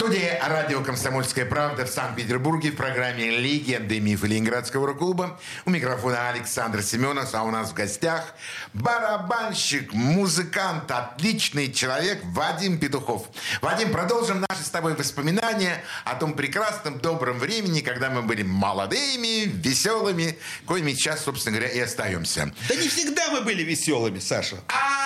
Студии 0.00 0.32
радио 0.40 0.82
«Комсомольская 0.82 1.44
правда» 1.44 1.84
в 1.84 1.90
Санкт-Петербурге 1.90 2.70
в 2.70 2.76
программе 2.76 3.36
«Легенды 3.36 3.98
и 3.98 4.00
мифы 4.00 4.28
Ленинградского 4.28 4.86
рок-клуба». 4.86 5.38
У 5.66 5.70
микрофона 5.70 6.30
Александр 6.30 6.82
Семенов, 6.82 7.34
а 7.34 7.42
у 7.42 7.50
нас 7.50 7.68
в 7.68 7.74
гостях 7.74 8.34
барабанщик, 8.72 9.92
музыкант, 9.92 10.90
отличный 10.90 11.70
человек 11.70 12.22
Вадим 12.24 12.78
Петухов. 12.78 13.28
Вадим, 13.60 13.92
продолжим 13.92 14.42
наши 14.48 14.64
с 14.64 14.70
тобой 14.70 14.94
воспоминания 14.94 15.84
о 16.06 16.14
том 16.14 16.32
прекрасном, 16.32 16.98
добром 16.98 17.38
времени, 17.38 17.80
когда 17.80 18.08
мы 18.08 18.22
были 18.22 18.42
молодыми, 18.42 19.44
веселыми, 19.44 20.38
коими 20.64 20.94
сейчас, 20.94 21.24
собственно 21.24 21.58
говоря, 21.58 21.74
и 21.74 21.78
остаемся. 21.78 22.54
Да 22.70 22.74
не 22.74 22.88
всегда 22.88 23.28
мы 23.32 23.42
были 23.42 23.62
веселыми, 23.64 24.18
Саша. 24.18 24.56
А 24.68 24.99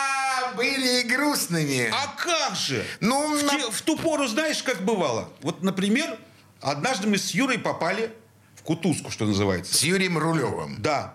были 0.56 1.00
и 1.00 1.02
грустными. 1.04 1.90
А 1.92 2.06
как 2.16 2.56
же? 2.56 2.84
Ну, 3.00 3.38
в, 3.38 3.42
на- 3.44 3.50
те- 3.50 3.70
в 3.70 3.82
ту 3.82 3.96
пору 3.96 4.26
знаешь, 4.26 4.62
как 4.62 4.82
бывало? 4.82 5.28
Вот, 5.42 5.62
например, 5.62 6.18
однажды 6.60 7.06
мы 7.08 7.18
с 7.18 7.30
Юрой 7.32 7.58
попали 7.58 8.12
в 8.56 8.62
кутузку, 8.62 9.10
что 9.10 9.24
называется. 9.26 9.74
С 9.74 9.82
Юрием 9.82 10.16
Рулевым. 10.18 10.76
Да. 10.80 11.14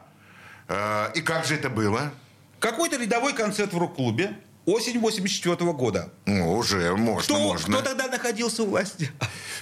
Э, 0.67 1.11
И 1.15 1.21
как 1.21 1.45
же 1.45 1.55
это 1.55 1.69
было? 1.69 2.11
Какой-то 2.59 2.97
рядовой 2.97 3.33
концерт 3.33 3.73
в 3.73 3.77
рок-клубе. 3.77 4.37
Осень 4.65 4.99
84 4.99 5.55
года. 5.73 6.11
Ну, 6.25 6.55
уже 6.55 6.95
можно, 6.95 7.23
Кто, 7.23 7.39
можно. 7.39 7.73
кто 7.77 7.81
тогда 7.89 8.07
находился 8.07 8.61
у 8.63 8.67
власти? 8.67 9.11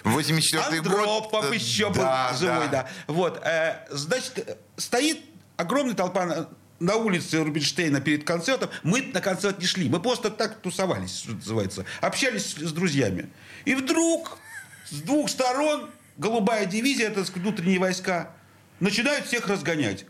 84 0.04 0.82
год. 0.82 0.92
Андропов 0.92 1.52
э, 1.52 1.56
еще 1.56 1.90
да, 1.94 2.30
был 2.32 2.38
живой, 2.38 2.68
да. 2.68 2.90
Вот, 3.08 3.40
э, 3.46 3.86
значит, 3.90 4.58
стоит 4.76 5.22
огромная 5.56 5.94
толпа 5.96 6.48
на, 6.80 6.96
улице 6.96 7.44
Рубинштейна 7.44 8.02
перед 8.02 8.24
концертом. 8.24 8.70
Мы 8.84 9.02
на 9.02 9.22
концерт 9.22 9.60
не 9.60 9.66
шли, 9.66 9.90
мы 9.90 10.00
просто 10.00 10.30
так 10.30 10.62
тусовались, 10.62 11.20
что 11.20 11.32
называется. 11.32 11.86
Общались 12.02 12.56
с, 12.56 12.72
друзьями. 12.72 13.30
И 13.66 13.76
вдруг 13.76 14.38
с 14.90 15.02
двух 15.02 15.30
сторон 15.30 15.90
голубая 16.18 16.66
дивизия, 16.66 17.10
это 17.10 17.24
внутренние 17.34 17.80
войска, 17.80 18.32
начинают 18.80 19.26
всех 19.26 19.48
разгонять. 19.48 20.06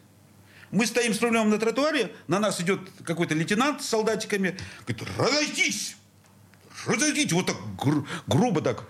Мы 0.71 0.85
стоим 0.85 1.13
с 1.13 1.21
рулем 1.21 1.49
на 1.49 1.57
тротуаре, 1.57 2.11
на 2.27 2.39
нас 2.39 2.59
идет 2.59 2.81
какой-то 3.03 3.33
лейтенант 3.33 3.81
с 3.81 3.87
солдатиками, 3.87 4.57
говорит, 4.85 5.07
разойтись! 5.17 5.95
Разойтись! 6.85 7.31
Вот 7.31 7.47
так 7.47 7.55
гру- 7.77 8.05
грубо 8.27 8.61
так. 8.61 8.83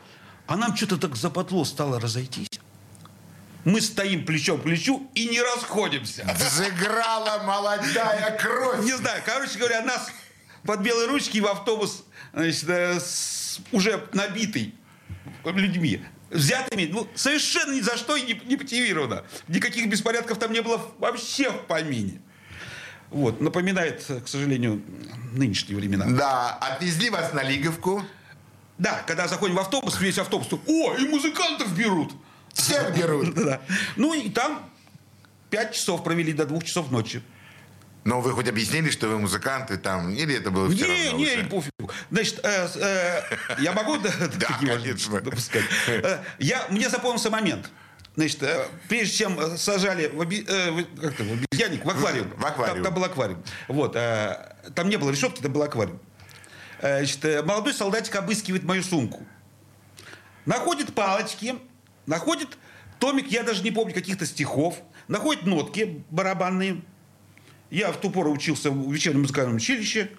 А 0.47 0.55
нам 0.55 0.75
что-то 0.75 0.97
так 0.97 1.15
западло 1.15 1.63
стало 1.65 1.99
разойтись. 1.99 2.56
Мы 3.67 3.82
стоим 3.82 4.23
плечом 4.25 4.62
к 4.62 4.63
плечу 4.63 5.12
и 5.13 5.27
не 5.27 5.41
расходимся. 5.41 6.25
Взыграла 6.39 7.43
молодая 7.43 8.38
кровь. 8.38 8.86
Не 8.86 8.93
знаю, 8.93 9.21
короче 9.25 9.60
говоря, 9.60 9.82
нас 9.82 10.10
под 10.63 10.80
белые 10.80 11.10
ручки 11.10 11.39
в 11.41 11.47
автобус 11.47 12.06
значит, 12.32 12.63
э, 12.69 12.97
с- 12.97 13.60
уже 13.73 14.08
набитый 14.13 14.73
людьми, 15.43 16.01
взятыми, 16.30 16.86
ну, 16.89 17.10
совершенно 17.13 17.73
ни 17.73 17.82
за 17.82 17.97
что 17.97 18.15
и 18.15 18.21
не, 18.21 18.41
не 18.45 18.56
мотивировано. 18.56 19.25
Никаких 19.49 19.89
беспорядков 19.89 20.39
там 20.39 20.53
не 20.53 20.62
было 20.62 20.82
вообще 20.99 21.49
в 21.51 21.65
помине. 21.65 22.21
Вот, 23.10 23.41
напоминает, 23.41 24.01
к 24.23 24.30
сожалению, 24.30 24.82
нынешние 25.34 25.75
времена. 25.77 26.06
Да, 26.08 26.53
отвезли 26.56 27.10
вас 27.10 27.34
на 27.34 27.43
Лиговку. 27.43 28.01
Да, 28.77 29.03
когда 29.06 29.27
заходим 29.27 29.56
в 29.56 29.60
автобус, 29.60 29.99
весь 29.99 30.17
автобус, 30.19 30.47
то, 30.47 30.58
о, 30.67 30.93
и 30.95 31.06
музыкантов 31.06 31.75
берут. 31.75 32.13
Всех 32.57 32.95
берут. 32.97 33.33
Да. 33.45 33.61
Ну 33.95 34.13
и 34.13 34.29
там 34.29 34.69
пять 35.49 35.73
часов 35.75 36.03
провели 36.03 36.33
до 36.33 36.45
двух 36.45 36.63
часов 36.63 36.91
ночи. 36.91 37.21
Но 38.03 38.21
вы 38.21 38.31
хоть 38.31 38.47
объяснили, 38.47 38.89
что 38.89 39.07
вы 39.09 39.19
музыканты 39.19 39.77
там, 39.77 40.13
или 40.13 40.35
это 40.35 40.49
было 40.49 40.69
все 40.71 40.85
Не, 40.87 41.05
равно 41.09 41.19
не, 41.19 41.25
уже? 41.25 41.43
пофигу. 41.43 41.91
Значит, 42.09 42.39
э, 42.43 42.67
э, 42.75 43.21
я 43.59 43.73
могу 43.73 43.97
да, 43.97 44.09
конечно. 44.61 45.19
допускать? 45.19 45.65
Э, 45.87 46.19
Я, 46.39 46.65
мне 46.69 46.89
запомнился 46.89 47.29
момент. 47.29 47.69
Значит, 48.15 48.41
э, 48.43 48.65
прежде 48.87 49.13
чем 49.17 49.37
э, 49.37 49.57
сажали 49.57 50.07
в, 50.07 50.19
оби- 50.19 50.45
э, 50.47 50.71
в- 50.71 50.87
обезьянник, 51.51 51.83
в 51.83 51.89
аквариум. 51.89 52.29
В 52.37 52.45
аквариум. 52.45 52.75
Там, 52.77 52.83
там 52.85 52.93
был 52.93 53.03
аквариум. 53.03 53.43
Вот, 53.67 53.93
там 53.93 54.87
не 54.89 54.95
было 54.97 55.11
решетки, 55.11 55.39
это 55.41 55.49
был 55.49 55.61
аквариум. 55.63 55.99
Значит, 56.79 57.45
молодой 57.45 57.73
солдатик 57.73 58.15
обыскивает 58.15 58.63
мою 58.63 58.83
сумку. 58.83 59.25
Находит 60.45 60.95
палочки, 60.95 61.55
находит 62.07 62.57
томик, 62.99 63.27
я 63.27 63.43
даже 63.43 63.61
не 63.63 63.69
помню, 63.71 63.93
каких-то 63.93 64.25
стихов, 64.25 64.81
находит 65.07 65.45
нотки 65.45 66.03
барабанные. 66.09 66.81
Я 67.69 67.91
в 67.91 67.97
ту 67.97 68.09
пору 68.09 68.31
учился 68.31 68.71
в 68.71 68.91
вечернем 68.91 69.21
музыкальном 69.21 69.57
училище. 69.57 70.09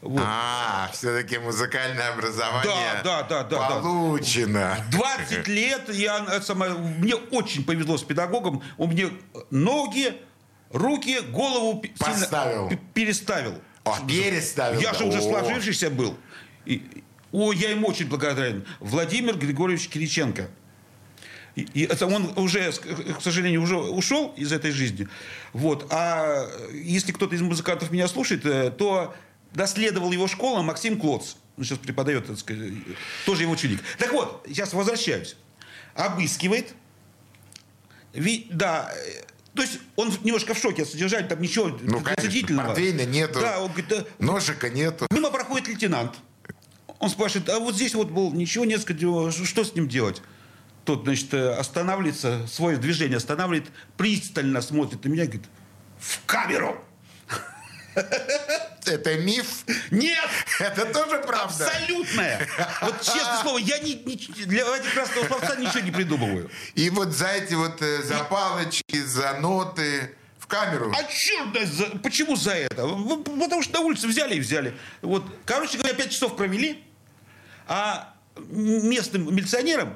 Вот. 0.00 0.20
А, 0.22 0.90
все-таки 0.92 1.38
музыкальное 1.38 2.12
образование 2.12 3.00
Да, 3.02 3.22
да, 3.22 3.42
да, 3.42 3.44
да, 3.44 3.68
получено. 3.80 4.76
20 4.90 5.48
лет 5.48 5.88
я, 5.94 6.26
э, 6.30 6.40
самое, 6.42 6.74
мне 6.74 7.14
очень 7.14 7.64
повезло 7.64 7.96
с 7.96 8.02
педагогом. 8.02 8.62
Он 8.76 8.90
мне 8.90 9.10
ноги, 9.50 10.14
руки, 10.70 11.20
голову 11.20 11.82
сильно 11.82 12.20
Поставил. 12.20 12.68
пе- 12.68 12.78
переставил. 12.92 13.62
О, 13.84 13.96
переставил. 14.06 14.80
Я 14.80 14.92
да. 14.92 14.98
же 14.98 15.04
уже 15.06 15.22
сложившийся 15.22 15.88
был. 15.90 16.18
И- 16.66 17.02
о, 17.32 17.52
я 17.52 17.70
ему 17.70 17.88
очень 17.88 18.06
благодарен. 18.06 18.66
Владимир 18.80 19.36
Григорьевич 19.38 19.88
Кириченко. 19.88 20.48
И, 21.56 21.62
и 21.74 21.82
это 21.84 22.06
он 22.06 22.32
уже, 22.36 22.72
к 22.72 23.20
сожалению, 23.22 23.62
уже 23.62 23.76
ушел 23.76 24.34
из 24.36 24.52
этой 24.52 24.72
жизни. 24.72 25.08
Вот. 25.52 25.86
А 25.90 26.46
если 26.72 27.12
кто-то 27.12 27.34
из 27.34 27.42
музыкантов 27.42 27.90
меня 27.90 28.08
слушает, 28.08 28.44
э, 28.44 28.70
то 28.70 29.14
доследовал 29.52 30.10
его 30.12 30.26
школа 30.26 30.62
Максим 30.62 30.98
Клоц. 30.98 31.36
Он 31.56 31.64
сейчас 31.64 31.78
преподает, 31.78 32.26
так 32.26 32.38
сказать, 32.38 32.72
тоже 33.24 33.42
его 33.42 33.52
ученик. 33.52 33.80
Так 33.98 34.12
вот, 34.12 34.44
сейчас 34.48 34.72
возвращаюсь. 34.72 35.36
Обыскивает. 35.94 36.74
Ви- 38.12 38.46
да, 38.50 38.92
э, 38.92 39.22
то 39.54 39.62
есть 39.62 39.78
он 39.94 40.12
немножко 40.24 40.54
в 40.54 40.58
шоке 40.58 40.82
от 40.82 40.88
содержания, 40.88 41.28
там 41.28 41.40
ничего 41.40 41.68
Ну, 41.68 42.00
конечно, 42.00 42.14
возмутительного. 42.16 42.66
портвейна 42.68 43.04
нету. 43.04 43.40
Да, 43.40 43.60
он 43.60 43.68
говорит, 43.68 43.88
«Да, 43.88 44.04
Ножика 44.18 44.68
нету. 44.70 45.06
Мимо 45.10 45.30
проходит 45.30 45.68
лейтенант. 45.68 46.14
Он 46.98 47.10
спрашивает, 47.10 47.48
а 47.48 47.58
вот 47.60 47.74
здесь 47.76 47.94
вот 47.94 48.10
был 48.10 48.32
ничего 48.32 48.64
нет, 48.64 48.80
сказать, 48.82 49.02
«О, 49.04 49.30
что 49.30 49.62
с 49.64 49.74
ним 49.74 49.88
делать? 49.88 50.22
Тот, 50.84 51.04
значит, 51.04 51.32
э, 51.32 51.54
останавливается, 51.54 52.46
свое 52.46 52.76
движение 52.76 53.16
останавливает, 53.16 53.70
пристально 53.96 54.60
смотрит 54.60 55.04
на 55.04 55.08
меня 55.08 55.24
и 55.24 55.26
говорит, 55.26 55.46
в 55.98 56.24
камеру! 56.26 56.84
Это 57.94 59.16
миф? 59.18 59.64
Нет! 59.90 60.18
Это 60.60 60.84
тоже 60.92 61.18
правда? 61.20 61.66
Абсолютная! 61.66 62.46
Вот 62.82 63.00
честное 63.00 63.40
слово, 63.42 63.58
я 63.58 63.78
не, 63.78 63.94
не- 63.94 64.16
для 64.46 64.64
Вади 64.66 64.88
Красного 64.90 65.26
Словца 65.26 65.56
ничего 65.56 65.80
не 65.80 65.90
придумываю. 65.90 66.50
И 66.74 66.90
вот 66.90 67.12
за 67.12 67.28
эти 67.28 67.54
вот 67.54 67.80
э, 67.80 68.02
за 68.02 68.24
палочки, 68.24 69.00
за 69.00 69.34
ноты 69.40 70.14
в 70.38 70.46
камеру. 70.46 70.92
А 70.94 71.04
черт, 71.04 71.68
за- 71.72 71.98
почему 72.02 72.36
за 72.36 72.52
это? 72.52 72.86
Потому 72.86 73.62
что 73.62 73.72
на 73.74 73.80
улице 73.80 74.06
взяли 74.06 74.34
и 74.34 74.40
взяли. 74.40 74.76
Вот, 75.00 75.24
короче 75.46 75.78
говоря, 75.78 75.94
пять 75.94 76.10
часов 76.10 76.36
провели, 76.36 76.84
а 77.66 78.12
местным 78.36 79.34
милиционерам, 79.34 79.94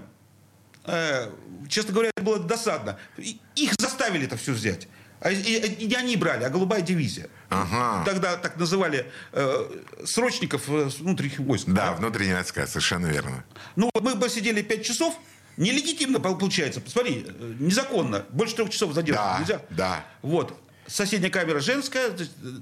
э, 0.88 1.30
честно 1.68 1.92
говоря, 1.92 2.10
это 2.16 2.24
было 2.24 2.38
досадно. 2.38 2.98
И- 3.18 3.40
Их 3.54 3.72
заставили 3.78 4.26
это 4.26 4.36
все 4.36 4.52
взять. 4.52 4.88
А, 5.20 5.32
и, 5.32 5.36
и 5.36 5.86
не 5.86 5.94
они 5.96 6.16
брали, 6.16 6.44
а 6.44 6.48
голубая 6.50 6.80
дивизия. 6.80 7.28
Ага. 7.50 8.04
Тогда 8.04 8.36
так 8.36 8.56
называли 8.56 9.10
э, 9.32 9.70
срочников 10.04 10.68
э, 10.68 10.88
внутренних 11.00 11.40
войск. 11.40 11.66
Да, 11.68 11.92
внутренняя 11.94 12.36
войска, 12.36 12.66
совершенно 12.68 13.06
верно. 13.06 13.44
Ну, 13.74 13.90
вот 13.92 14.02
мы 14.04 14.16
посидели 14.16 14.62
пять 14.62 14.84
часов, 14.84 15.18
нелегитимно 15.56 16.20
пол- 16.20 16.38
получается. 16.38 16.80
Посмотри, 16.80 17.26
э, 17.26 17.54
незаконно. 17.58 18.26
Больше 18.30 18.54
трех 18.54 18.70
часов 18.70 18.92
задерживать 18.92 19.30
Да, 19.32 19.38
нельзя. 19.40 19.60
да. 19.70 20.04
Вот. 20.22 20.56
Соседняя 20.86 21.30
камера 21.30 21.58
женская, 21.60 22.12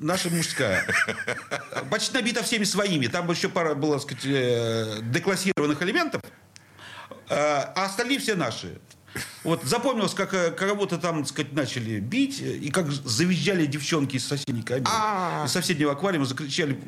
наша 0.01 0.31
мужская. 0.31 0.85
Почти 1.91 2.15
набита 2.15 2.43
всеми 2.43 2.65
своими. 2.65 3.07
Там 3.07 3.31
еще 3.31 3.49
пара 3.51 3.75
было, 3.75 4.01
так 4.01 4.19
сказать, 4.19 5.11
деклассированных 5.13 5.81
элементов. 5.83 6.23
А 7.29 7.85
остальные 7.85 8.19
все 8.19 8.35
наши. 8.35 8.79
Вот 9.45 9.65
запомнилось, 9.65 10.15
как 10.15 10.35
э, 10.35 10.51
кого-то 10.51 10.99
там, 10.99 11.21
так 11.21 11.29
сказать, 11.29 11.53
начали 11.53 12.01
бить, 12.01 12.41
э, 12.41 12.57
и 12.57 12.71
как 12.71 12.91
завизжали 12.91 13.67
девчонки 13.67 14.17
из 14.17 14.27
соседней 14.27 14.63
камеры, 14.63 14.91
из 15.45 15.53
соседнего 15.53 15.93
аквариума, 15.93 16.27
закричали, 16.27 16.79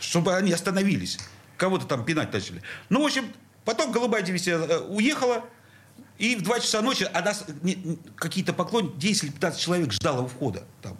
чтобы 0.00 0.34
они 0.34 0.52
остановились. 0.52 1.18
Кого-то 1.56 1.86
там 1.86 2.04
пинать 2.04 2.32
начали. 2.32 2.62
Ну, 2.88 3.02
в 3.02 3.06
общем, 3.06 3.32
потом 3.64 3.92
голубая 3.92 4.22
дивизия 4.22 4.58
э, 4.58 4.78
уехала, 4.80 5.44
и 6.18 6.34
в 6.34 6.42
2 6.42 6.60
часа 6.60 6.82
ночи 6.82 7.08
а 7.12 7.22
нас 7.22 7.44
какие-то 8.16 8.52
поклонники, 8.52 8.96
10 8.96 9.24
или 9.24 9.30
15 9.30 9.60
человек 9.60 9.92
ждало 9.92 10.22
у 10.22 10.26
входа 10.26 10.64
там, 10.82 10.98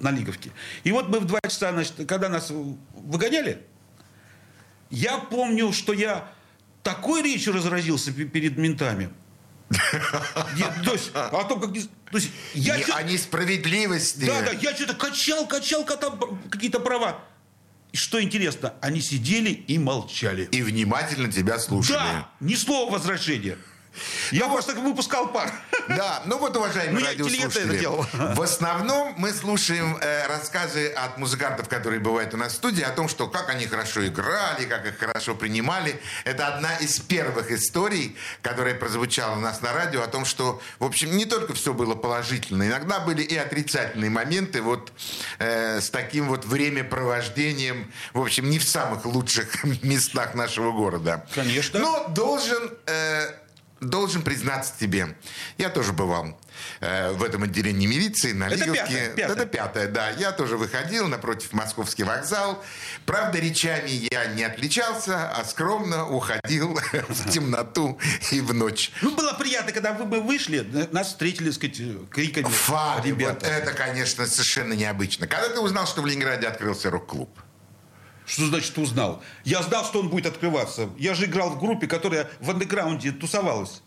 на 0.00 0.10
Лиговке. 0.10 0.50
И 0.82 0.92
вот 0.92 1.08
мы 1.08 1.20
в 1.20 1.26
2 1.26 1.40
часа, 1.44 1.72
значит, 1.72 1.94
когда 2.08 2.28
нас 2.28 2.50
выгоняли, 2.50 3.64
я 4.90 5.18
помню, 5.18 5.72
что 5.72 5.92
я 5.92 6.28
такой 6.82 7.22
речью 7.22 7.52
разразился 7.52 8.12
пе- 8.12 8.24
перед 8.24 8.56
ментами. 8.58 9.10
То 10.84 10.92
есть, 10.92 11.10
о 11.14 11.44
том, 11.44 11.60
как... 11.60 11.72
То 11.72 12.18
есть, 12.18 12.30
я 12.54 12.76
Не- 12.76 12.84
чё- 12.84 12.94
о 12.94 13.02
несправедливости. 13.02 14.24
да, 14.26 14.42
да, 14.42 14.52
я 14.52 14.74
что-то 14.74 14.94
качал, 14.94 15.46
качал 15.46 15.84
какие-то 15.84 16.78
права. 16.80 17.18
И 17.92 17.96
что 17.96 18.22
интересно, 18.22 18.74
они 18.80 19.00
сидели 19.00 19.50
и 19.50 19.78
молчали. 19.78 20.48
И 20.50 20.62
внимательно 20.62 21.30
тебя 21.30 21.58
слушали. 21.58 21.96
Да, 21.98 22.28
ни 22.40 22.54
слова 22.54 22.90
возражения. 22.92 23.56
Я 24.30 24.48
просто 24.48 24.74
выпускал 24.74 25.28
пар. 25.28 25.52
Да, 25.88 26.22
ну 26.26 26.38
вот, 26.38 26.56
уважаемые 26.56 26.92
Ну, 26.92 27.00
это 27.00 27.24
радиослушатели, 27.24 28.34
в 28.34 28.40
основном 28.40 29.14
мы 29.16 29.32
слушаем 29.32 29.98
э, 30.00 30.26
рассказы 30.26 30.88
от 30.88 31.18
музыкантов, 31.18 31.68
которые 31.68 32.00
бывают 32.00 32.34
у 32.34 32.36
нас 32.36 32.52
в 32.52 32.56
студии, 32.56 32.82
о 32.82 32.90
том, 32.90 33.08
что 33.08 33.28
как 33.28 33.50
они 33.50 33.66
хорошо 33.66 34.06
играли, 34.06 34.64
как 34.64 34.86
их 34.86 34.98
хорошо 34.98 35.34
принимали. 35.34 36.00
Это 36.24 36.48
одна 36.48 36.76
из 36.76 36.98
первых 37.00 37.50
историй, 37.50 38.16
которая 38.42 38.74
прозвучала 38.74 39.36
у 39.36 39.40
нас 39.40 39.60
на 39.60 39.72
радио, 39.72 40.02
о 40.02 40.06
том, 40.06 40.24
что, 40.24 40.60
в 40.78 40.84
общем, 40.84 41.16
не 41.16 41.24
только 41.24 41.54
все 41.54 41.74
было 41.74 41.94
положительно, 41.94 42.66
иногда 42.66 43.00
были 43.00 43.22
и 43.22 43.36
отрицательные 43.36 44.10
моменты 44.10 44.62
вот 44.62 44.92
э, 45.38 45.80
с 45.80 45.90
таким 45.90 46.28
вот 46.28 46.44
времяпровождением, 46.44 47.92
в 48.14 48.20
общем, 48.20 48.48
не 48.50 48.58
в 48.58 48.64
самых 48.64 49.04
лучших 49.04 49.64
местах 49.82 50.34
нашего 50.34 50.72
города. 50.72 51.26
Конечно. 51.34 51.80
Но 51.80 52.08
должен... 52.08 52.70
э, 52.86 53.41
Должен 53.82 54.22
признаться 54.22 54.72
тебе, 54.78 55.16
я 55.58 55.68
тоже 55.68 55.92
бывал 55.92 56.38
э, 56.80 57.10
в 57.12 57.22
этом 57.24 57.42
отделении 57.42 57.86
милиции 57.88 58.30
на 58.32 58.44
Это 58.44 58.64
пятое, 58.72 59.10
пятое. 59.14 59.36
Это 59.36 59.46
пятое, 59.46 59.88
да. 59.88 60.10
Я 60.10 60.30
тоже 60.30 60.56
выходил 60.56 61.08
напротив 61.08 61.52
Московский 61.52 62.04
вокзал. 62.04 62.62
Правда, 63.06 63.38
речами 63.40 63.90
я 64.12 64.26
не 64.26 64.44
отличался, 64.44 65.30
а 65.32 65.44
скромно 65.44 66.08
уходил 66.08 66.78
в 67.08 67.30
темноту 67.30 67.98
и 68.30 68.40
в 68.40 68.54
ночь. 68.54 68.92
Ну, 69.02 69.16
было 69.16 69.32
приятно, 69.32 69.72
когда 69.72 69.92
вы- 69.92 70.06
мы 70.06 70.20
вышли, 70.20 70.60
нас 70.92 71.08
встретили, 71.08 71.46
так 71.50 71.54
сказать, 71.54 72.08
криками. 72.10 72.44
Факт, 72.48 73.04
Ребята. 73.04 73.34
вот 73.34 73.42
это, 73.44 73.72
конечно, 73.72 74.26
совершенно 74.26 74.74
необычно. 74.74 75.26
Когда 75.26 75.48
ты 75.48 75.58
узнал, 75.58 75.88
что 75.88 76.02
в 76.02 76.06
Ленинграде 76.06 76.46
открылся 76.46 76.88
рок-клуб? 76.88 77.36
Что 78.26 78.46
значит 78.46 78.76
узнал? 78.78 79.22
Я 79.44 79.62
знал, 79.62 79.84
что 79.84 80.00
он 80.00 80.08
будет 80.08 80.26
открываться. 80.26 80.88
Я 80.98 81.14
же 81.14 81.26
играл 81.26 81.50
в 81.50 81.58
группе, 81.58 81.86
которая 81.86 82.30
в 82.40 82.50
андеграунде 82.50 83.12
тусовалась. 83.12 83.82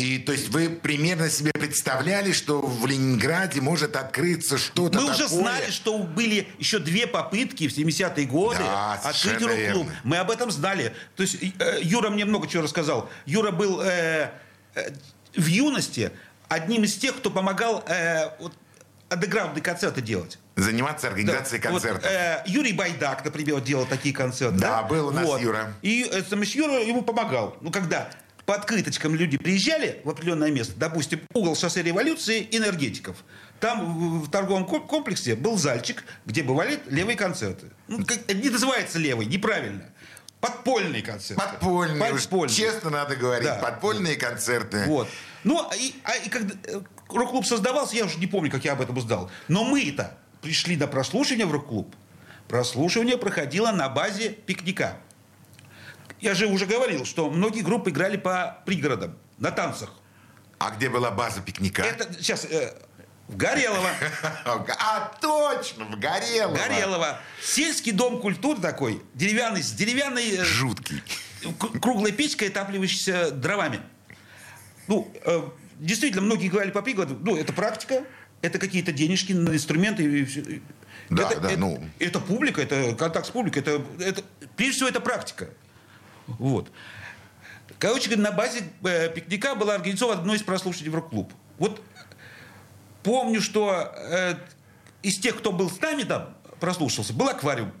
И 0.00 0.18
то 0.18 0.32
есть 0.32 0.48
вы 0.48 0.70
примерно 0.70 1.28
себе 1.28 1.52
представляли, 1.52 2.32
что 2.32 2.60
в 2.60 2.86
Ленинграде 2.86 3.60
может 3.60 3.96
открыться 3.96 4.56
что-то 4.56 4.98
Мы 4.98 5.08
такое? 5.08 5.26
уже 5.26 5.28
знали, 5.28 5.70
что 5.70 5.98
были 5.98 6.48
еще 6.58 6.78
две 6.78 7.06
попытки 7.06 7.68
в 7.68 7.76
70-е 7.76 8.24
годы 8.26 8.60
Да, 8.60 8.94
открыть 8.94 9.42
рок-клуб. 9.42 9.88
Мы 10.04 10.16
об 10.16 10.30
этом 10.30 10.50
знали. 10.50 10.94
То 11.16 11.22
есть 11.22 11.36
э, 11.42 11.80
Юра 11.82 12.08
мне 12.08 12.24
много 12.24 12.48
чего 12.48 12.62
рассказал. 12.62 13.10
Юра 13.26 13.50
был 13.50 13.82
э, 13.82 14.30
э, 14.74 14.90
в 15.36 15.46
юности 15.46 16.12
одним 16.48 16.84
из 16.84 16.96
тех, 16.96 17.16
кто 17.16 17.30
помогал 17.30 17.84
э, 17.86 18.30
вот, 18.40 18.54
андеграундные 19.10 19.62
концерты 19.62 20.00
делать. 20.00 20.38
Заниматься 20.56 21.06
Да. 21.06 21.08
организацией 21.10 21.60
Вот, 21.62 21.82
концертов. 21.82 22.10
э, 22.10 22.42
Юрий 22.46 22.72
Байдак, 22.72 23.24
например, 23.24 23.60
делал 23.60 23.86
такие 23.86 24.14
концерты. 24.14 24.58
Да, 24.58 24.82
был 24.82 25.08
у 25.08 25.10
нас 25.10 25.40
Юра. 25.40 25.72
И 25.82 26.08
э, 26.10 26.22
сам 26.28 26.42
Юра 26.42 26.80
ему 26.82 27.02
помогал. 27.02 27.56
Ну, 27.60 27.70
когда 27.70 28.10
по 28.46 28.54
открыточкам 28.56 29.14
люди 29.14 29.38
приезжали 29.38 30.00
в 30.04 30.10
определенное 30.10 30.50
место, 30.50 30.74
допустим, 30.76 31.20
угол 31.34 31.54
шоссе 31.56 31.82
революции 31.82 32.48
энергетиков, 32.50 33.16
там 33.60 34.20
в 34.22 34.30
торговом 34.30 34.66
ко- 34.66 34.80
комплексе 34.80 35.36
был 35.36 35.56
зальчик, 35.56 36.02
где 36.26 36.42
бывали 36.42 36.80
левые 36.88 37.16
концерты. 37.16 37.66
Ну, 37.86 38.04
как- 38.04 38.28
не 38.34 38.48
называется 38.50 38.98
левый, 38.98 39.26
неправильно. 39.26 39.84
Подпольные 40.40 41.02
концерты. 41.02 41.42
Подпольные, 41.42 42.12
уж 42.12 42.22
Подпольные. 42.22 42.56
честно 42.56 42.90
надо 42.90 43.14
говорить, 43.14 43.46
Да. 43.46 43.56
подпольные 43.56 44.16
концерты. 44.16 44.84
Вот. 44.86 45.06
Ну, 45.44 45.70
и, 45.78 45.94
а, 46.04 46.16
и 46.16 46.28
когда 46.30 46.54
э, 46.64 46.80
рок-клуб 47.10 47.44
создавался, 47.46 47.94
я 47.96 48.04
уже 48.06 48.18
не 48.18 48.26
помню, 48.26 48.50
как 48.50 48.64
я 48.64 48.72
об 48.72 48.80
этом 48.80 48.96
узнал. 48.96 49.30
Но 49.48 49.64
мы-то 49.64 50.16
пришли 50.40 50.76
на 50.76 50.86
прослушивание 50.86 51.46
в 51.46 51.52
рок-клуб. 51.52 51.94
Прослушивание 52.48 53.16
проходило 53.16 53.70
на 53.70 53.88
базе 53.88 54.30
пикника. 54.30 54.96
Я 56.20 56.34
же 56.34 56.46
уже 56.46 56.66
говорил, 56.66 57.04
что 57.04 57.30
многие 57.30 57.62
группы 57.62 57.90
играли 57.90 58.16
по 58.16 58.60
пригородам, 58.66 59.16
на 59.38 59.50
танцах. 59.50 59.92
А 60.58 60.70
где 60.70 60.90
была 60.90 61.10
база 61.10 61.40
пикника? 61.40 61.82
Это 61.82 62.12
сейчас 62.12 62.44
э, 62.44 62.74
в 63.28 63.36
Горелово. 63.36 63.88
А, 64.44 65.12
точно, 65.20 65.86
в 65.86 65.98
Горелово. 65.98 66.56
Горелово. 66.56 67.20
Сельский 67.42 67.92
дом 67.92 68.20
культуры 68.20 68.60
такой, 68.60 69.02
деревянный, 69.14 69.62
с 69.62 69.72
деревянной 69.72 70.36
э, 70.36 70.44
Жуткий. 70.44 71.02
круглой 71.80 72.12
печкой, 72.12 72.48
отапливающейся 72.48 73.30
дровами. 73.30 73.80
Ну, 74.88 75.10
э, 75.24 75.48
действительно, 75.78 76.22
многие 76.22 76.48
говорили 76.48 76.72
по 76.72 76.82
пригороду, 76.82 77.16
ну, 77.20 77.36
это 77.36 77.52
практика, 77.52 78.04
это 78.42 78.58
какие-то 78.58 78.92
денежки 78.92 79.32
на 79.32 79.54
инструменты. 79.54 80.04
И 80.04 80.24
всё. 80.24 80.42
Да, 81.10 81.30
это, 81.30 81.40
да, 81.40 81.50
это, 81.50 81.58
ну. 81.58 81.84
это 81.98 82.20
публика, 82.20 82.62
это 82.62 82.94
контакт 82.94 83.26
с 83.26 83.30
публикой, 83.30 83.62
это, 83.62 83.82
это, 83.98 84.22
прежде 84.56 84.76
всего, 84.76 84.88
это 84.88 85.00
практика. 85.00 85.50
Вот. 86.26 86.70
Короче 87.80 88.14
на 88.16 88.30
базе 88.30 88.62
э, 88.84 89.12
пикника 89.12 89.54
было 89.54 89.74
организовано 89.74 90.20
одно 90.20 90.34
из 90.34 90.42
прослушиваний 90.42 90.90
в 90.90 90.94
рок-клуб. 90.94 91.32
Вот 91.58 91.82
помню, 93.02 93.40
что 93.40 93.92
э, 93.96 94.36
из 95.02 95.18
тех, 95.18 95.38
кто 95.38 95.50
был 95.50 95.70
с 95.70 95.80
нами 95.80 96.04
там, 96.04 96.36
прослушался, 96.60 97.12
был 97.12 97.28
аквариум 97.28 97.72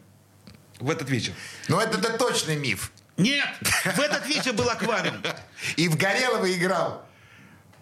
в 0.80 0.90
этот 0.90 1.08
вечер. 1.08 1.34
Ну, 1.68 1.78
это, 1.78 1.98
это 1.98 2.18
точный 2.18 2.56
миф. 2.56 2.90
Нет, 3.16 3.46
в 3.60 4.00
этот 4.00 4.26
вечер 4.26 4.54
был 4.54 4.68
аквариум. 4.68 5.22
И 5.76 5.88
в 5.88 5.96
Горелово 5.96 6.52
играл. 6.52 7.06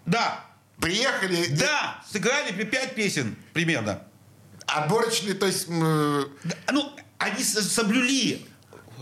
Да, 0.05 0.45
Приехали, 0.81 1.43
и 1.43 1.49
да, 1.49 2.01
сыграли 2.11 2.51
пять 2.63 2.95
песен 2.95 3.35
примерно. 3.53 4.01
отборочный, 4.65 5.33
то 5.33 5.45
есть... 5.45 5.67
Ну, 5.67 6.95
они 7.17 7.43
соблюли, 7.43 8.45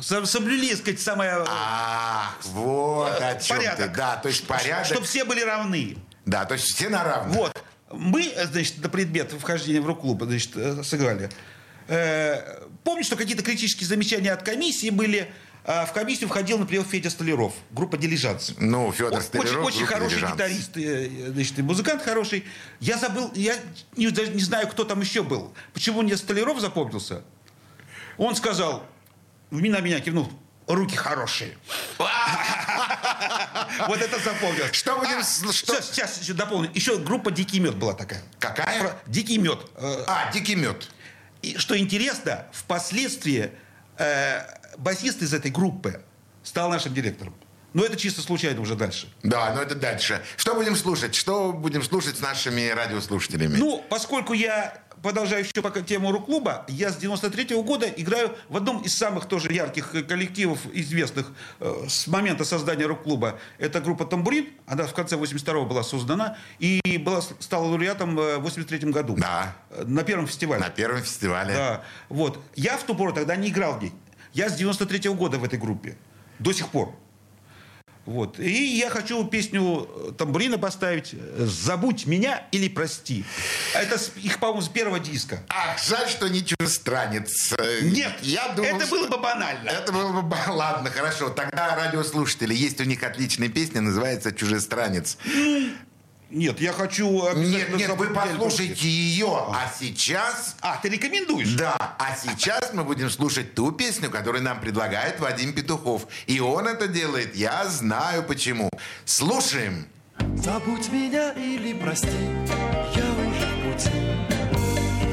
со- 0.01 0.25
соблюли, 0.25 0.69
так 0.69 0.79
сказать, 0.79 1.01
самое 1.01 1.43
Ах, 1.47 2.37
вот 2.45 3.21
о 3.21 3.35
чем 3.39 3.57
порядок. 3.57 3.91
ты. 3.91 3.97
Да, 3.97 4.15
то 4.17 4.29
есть 4.29 4.47
порядок. 4.47 4.85
Чтобы 4.85 5.05
все 5.05 5.23
были 5.23 5.41
равны. 5.41 5.97
Да, 6.25 6.45
то 6.45 6.55
есть 6.55 6.65
все 6.73 6.89
на 6.89 7.03
равных. 7.03 7.35
Вот. 7.37 7.63
Мы, 7.91 8.33
значит, 8.51 8.81
на 8.81 8.89
предмет 8.89 9.31
вхождения 9.31 9.79
в 9.79 9.85
рок-клуб, 9.85 10.23
значит, 10.23 10.57
э, 10.57 10.83
сыграли. 10.83 11.29
Э, 11.87 12.65
Помню, 12.83 13.03
что 13.03 13.15
какие-то 13.15 13.43
критические 13.43 13.87
замечания 13.87 14.31
от 14.33 14.43
комиссии 14.43 14.89
были. 14.89 15.31
А 15.69 15.85
В 15.85 15.91
комиссию 15.91 16.29
входил, 16.29 16.57
например, 16.57 16.85
Федя 16.85 17.09
Столяров, 17.09 17.53
группа 17.71 17.97
«Дилижанс». 17.97 18.53
Ну, 18.57 18.89
Федор 18.93 19.19
Очень, 19.19 19.27
Столяров, 19.27 19.65
очень 19.65 19.79
группа 19.79 19.93
хороший 19.95 20.15
«Дилижанс». 20.15 20.33
гитарист, 20.33 20.77
э, 20.77 21.31
значит, 21.33 21.59
и 21.59 21.61
музыкант 21.61 22.01
хороший. 22.03 22.45
Я 22.79 22.97
забыл, 22.97 23.29
я 23.35 23.53
не, 23.97 24.09
даже 24.09 24.31
не 24.31 24.41
знаю, 24.41 24.69
кто 24.69 24.85
там 24.85 25.01
еще 25.01 25.23
был. 25.23 25.53
Почему 25.73 26.03
мне 26.03 26.15
Столяров 26.15 26.61
запомнился? 26.61 27.21
Он 28.17 28.33
сказал, 28.37 28.87
на 29.51 29.81
меня 29.81 29.99
кивнул, 29.99 30.31
руки 30.67 30.95
хорошие. 30.95 31.57
Вот 33.87 34.01
это 34.01 34.19
запомнил. 34.19 34.65
Что 34.71 34.97
будем 34.97 35.19
А, 35.19 35.23
Сейчас, 35.23 36.21
еще 36.21 36.33
дополню. 36.33 36.71
Еще 36.73 36.97
группа 36.97 37.29
«Дикий 37.29 37.59
мед» 37.59 37.75
была 37.75 37.93
такая. 37.93 38.23
Какая? 38.39 38.97
«Дикий 39.05 39.37
мед». 39.37 39.59
Э, 39.75 40.03
А, 40.07 40.31
дикий 40.31 40.55
мед. 40.55 40.89
И 41.41 41.57
что 41.57 41.77
интересно, 41.77 42.45
впоследствии 42.53 43.51
э, 43.97 44.41
басист 44.77 45.21
из 45.21 45.33
этой 45.33 45.51
группы 45.51 46.01
стал 46.43 46.69
нашим 46.69 46.93
директором. 46.93 47.35
Но 47.73 47.83
это 47.83 47.97
чисто 47.97 48.21
случайно 48.21 48.61
уже 48.61 48.75
дальше. 48.75 49.07
Да, 49.23 49.53
но 49.53 49.61
это 49.61 49.75
дальше. 49.75 50.23
Что 50.37 50.55
будем 50.55 50.75
слушать? 50.75 51.13
Что 51.13 51.51
будем 51.51 51.83
слушать 51.83 52.17
с 52.17 52.21
нашими 52.21 52.69
радиослушателями? 52.69 53.57
Ну, 53.57 53.83
поскольку 53.89 54.33
я 54.33 54.81
продолжаю 55.03 55.43
еще 55.43 55.61
пока 55.61 55.81
тему 55.81 56.11
рок-клуба, 56.11 56.65
я 56.69 56.89
с 56.91 56.95
93 56.95 57.61
года 57.61 57.85
играю 57.87 58.35
в 58.49 58.57
одном 58.57 58.81
из 58.81 58.97
самых 58.97 59.27
тоже 59.27 59.53
ярких 59.53 59.93
э, 59.93 60.01
коллективов, 60.01 60.59
известных 60.73 61.31
э, 61.59 61.85
с 61.87 62.07
момента 62.07 62.45
создания 62.45 62.85
рок-клуба. 62.85 63.37
Это 63.59 63.79
группа 63.79 64.05
«Тамбурин». 64.05 64.47
Она 64.65 64.87
в 64.87 64.93
конце 64.93 65.15
82 65.15 65.65
была 65.65 65.83
создана 65.83 66.37
и 66.57 66.81
была, 66.97 67.21
стала 67.21 67.65
лауреатом 67.65 68.17
э, 68.19 68.37
в 68.37 68.41
83 68.41 68.91
году. 68.91 69.15
Да. 69.17 69.55
Э, 69.69 69.83
На 69.85 70.03
первом 70.03 70.25
фестивале. 70.25 70.61
На 70.63 70.69
первом 70.69 71.03
фестивале. 71.03 71.53
Да, 71.53 71.83
вот. 72.09 72.39
Я 72.55 72.77
в 72.77 72.83
ту 72.83 72.95
пору 72.95 73.13
тогда 73.13 73.35
не 73.35 73.49
играл 73.49 73.77
в 73.77 73.83
ней. 73.83 73.93
Я 74.37 74.49
с 74.49 74.53
93 74.53 75.09
года 75.09 75.39
в 75.39 75.43
этой 75.43 75.57
группе. 75.57 75.97
До 76.37 76.53
сих 76.53 76.69
пор. 76.69 76.95
Вот. 78.05 78.39
И 78.39 78.77
я 78.77 78.91
хочу 78.91 79.25
песню 79.27 79.89
э, 79.89 80.11
Тамбурина 80.15 80.59
поставить 80.59 81.09
э, 81.13 81.45
«Забудь 81.47 82.05
меня 82.05 82.43
или 82.51 82.69
прости». 82.69 83.25
Это 83.73 83.99
их, 84.15 84.39
по-моему, 84.39 84.61
с 84.61 84.69
первого 84.69 84.99
диска. 84.99 85.43
Ах, 85.49 85.79
жаль, 85.83 86.07
что 86.07 86.29
не 86.29 86.45
чужестранец. 86.45 87.51
Нет, 87.81 88.13
я 88.21 88.49
думал, 88.49 88.77
это 88.77 88.85
было 88.85 89.07
бы 89.07 89.17
банально. 89.17 89.69
Это 89.69 89.91
было 89.91 90.21
бы... 90.21 90.35
Ладно, 90.47 90.91
хорошо. 90.91 91.29
Тогда 91.29 91.75
радиослушатели. 91.75 92.53
Есть 92.53 92.79
у 92.79 92.83
них 92.83 93.01
отличная 93.01 93.49
песня, 93.49 93.81
называется 93.81 94.31
«Чужестранец». 94.31 95.17
Нет, 96.29 96.59
я 96.59 96.73
хочу... 96.73 97.09
Нет, 97.35 97.69
обязательно 97.69 97.77
нет, 97.77 97.97
вы 97.97 98.07
послушайте 98.07 98.87
ее. 98.87 99.45
А 99.49 99.71
сейчас... 99.79 100.55
А, 100.61 100.77
ты 100.81 100.89
рекомендуешь? 100.89 101.53
Да, 101.53 101.77
а 101.77 102.15
сейчас 102.15 102.73
мы 102.73 102.83
будем 102.83 103.09
слушать 103.09 103.55
ту 103.55 103.71
песню, 103.71 104.09
которую 104.09 104.43
нам 104.43 104.59
предлагает 104.59 105.19
Вадим 105.21 105.53
Петухов. 105.53 106.07
И 106.25 106.39
он 106.41 106.67
это 106.67 106.87
делает, 106.87 107.35
я 107.35 107.65
знаю 107.65 108.23
почему. 108.23 108.69
Слушаем. 109.05 109.87
Забудь 110.35 110.91
меня 110.91 111.31
или 111.33 111.73
прости, 111.73 112.07
я 112.07 113.03
уже 113.03 113.47
в 113.47 113.63
пути 113.63 113.91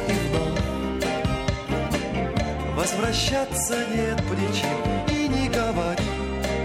И 0.09 0.13
вновь 0.29 0.61
возвращаться 2.77 3.87
нет 3.95 4.23
причин 4.29 4.79
И 5.11 5.29
не 5.29 5.49
говори 5.49 6.05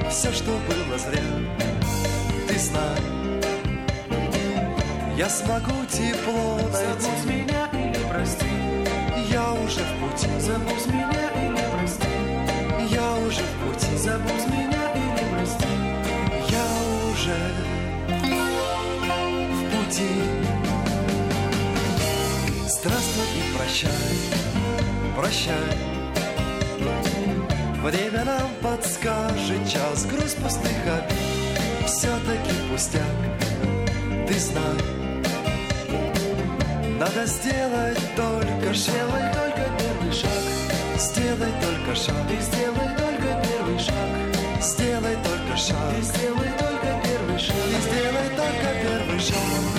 все, 0.09 0.31
что 0.31 0.59
было 0.67 0.97
зря 0.97 1.21
Ты 2.47 2.59
знай, 2.59 3.18
я 5.19 5.27
смогу 5.27 5.86
тепло 5.89 6.55
найти 6.55 6.71
Забудь 6.71 7.25
меня 7.25 7.67
или 7.73 8.03
прости, 8.10 8.45
Я 9.29 9.51
уже 9.51 9.82
в 9.82 9.99
пути, 9.99 10.29
забудь 10.39 10.88
меня 10.88 11.29
или 11.36 11.62
прости, 11.75 12.08
я 12.89 13.15
уже 13.27 13.41
в 13.41 13.67
пути 13.67 13.97
забудь 13.97 14.47
меня 14.47 14.93
или 14.95 15.25
прости. 15.36 15.67
Я 16.49 16.67
уже 17.12 17.38
в 19.49 19.62
пути. 19.75 20.10
Здравствуй 22.65 23.25
и 23.36 23.58
прощай, 23.58 23.91
прощай. 25.17 25.77
Время 27.84 28.23
нам 28.23 28.50
подскажет 28.62 29.69
час 29.69 30.06
грусть 30.06 30.37
пустых 30.37 30.71
обид. 30.87 31.87
Все-таки 31.87 32.54
пустяк, 32.71 33.04
ты 34.25 34.39
знай. 34.39 34.98
Надо 37.00 37.25
сделать 37.25 37.97
только. 38.17 38.73
Сделай 38.73 39.33
только 39.33 39.71
первый 39.79 40.12
шаг, 40.12 40.31
Сделай 40.97 41.52
только 41.62 41.95
шаг. 41.95 42.27
ты 42.27 42.41
сделай 42.41 42.89
только 42.97 43.41
первый 43.47 43.79
шаг, 43.79 44.62
Сделай 44.62 45.15
только 45.23 45.56
шаг. 45.58 45.95
ты 45.95 46.02
сделай 46.02 46.52
только 46.60 47.02
первый 47.02 47.39
шаг. 47.39 47.56
И 47.56 47.81
сделай 47.81 48.29
только 48.35 48.67
первый 48.83 49.19
шаг. 49.19 49.79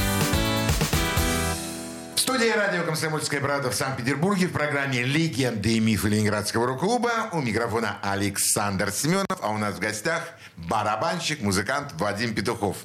Студии 2.31 2.49
радио 2.49 2.83
«Комсомольская 2.83 3.41
правда» 3.41 3.69
в 3.69 3.75
Санкт-Петербурге 3.75 4.47
в 4.47 4.53
программе 4.53 5.03
«Легенды 5.03 5.73
и 5.73 5.79
мифы 5.81 6.07
Ленинградского 6.07 6.65
рок-клуба». 6.65 7.27
У 7.33 7.41
микрофона 7.41 7.97
Александр 8.01 8.89
Семенов, 8.89 9.37
а 9.41 9.49
у 9.49 9.57
нас 9.57 9.75
в 9.75 9.79
гостях 9.79 10.23
барабанщик, 10.55 11.41
музыкант 11.41 11.91
Вадим 11.95 12.33
Петухов. 12.33 12.77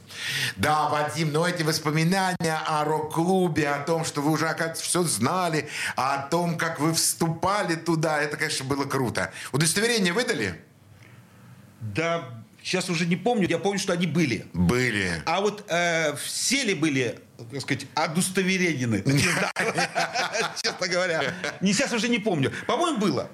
Да, 0.56 0.88
Вадим, 0.88 1.32
но 1.32 1.46
эти 1.46 1.62
воспоминания 1.62 2.60
о 2.66 2.82
рок-клубе, 2.82 3.68
о 3.68 3.78
том, 3.84 4.04
что 4.04 4.20
вы 4.20 4.32
уже, 4.32 4.48
оказывается, 4.48 4.82
все 4.82 5.04
знали, 5.04 5.68
о 5.94 6.22
том, 6.22 6.58
как 6.58 6.80
вы 6.80 6.92
вступали 6.92 7.76
туда, 7.76 8.20
это, 8.20 8.36
конечно, 8.36 8.64
было 8.64 8.84
круто. 8.84 9.32
Удостоверение 9.52 10.12
выдали? 10.12 10.60
Да, 11.80 12.35
сейчас 12.66 12.90
уже 12.90 13.06
не 13.06 13.14
помню, 13.16 13.46
я 13.48 13.58
помню, 13.58 13.78
что 13.78 13.92
они 13.92 14.06
были. 14.08 14.44
Были. 14.52 15.22
А 15.24 15.40
вот 15.40 15.64
э, 15.68 16.16
все 16.16 16.64
ли 16.64 16.74
были, 16.74 17.18
так 17.52 17.60
сказать, 17.60 17.86
удостоверены? 17.94 19.02
Не 19.06 19.18
знаю, 19.18 19.52
честно 20.62 20.88
говоря. 20.88 21.32
Не 21.60 21.72
сейчас 21.72 21.92
уже 21.92 22.08
не 22.08 22.18
помню. 22.18 22.52
По-моему, 22.66 22.98
было. 22.98 23.30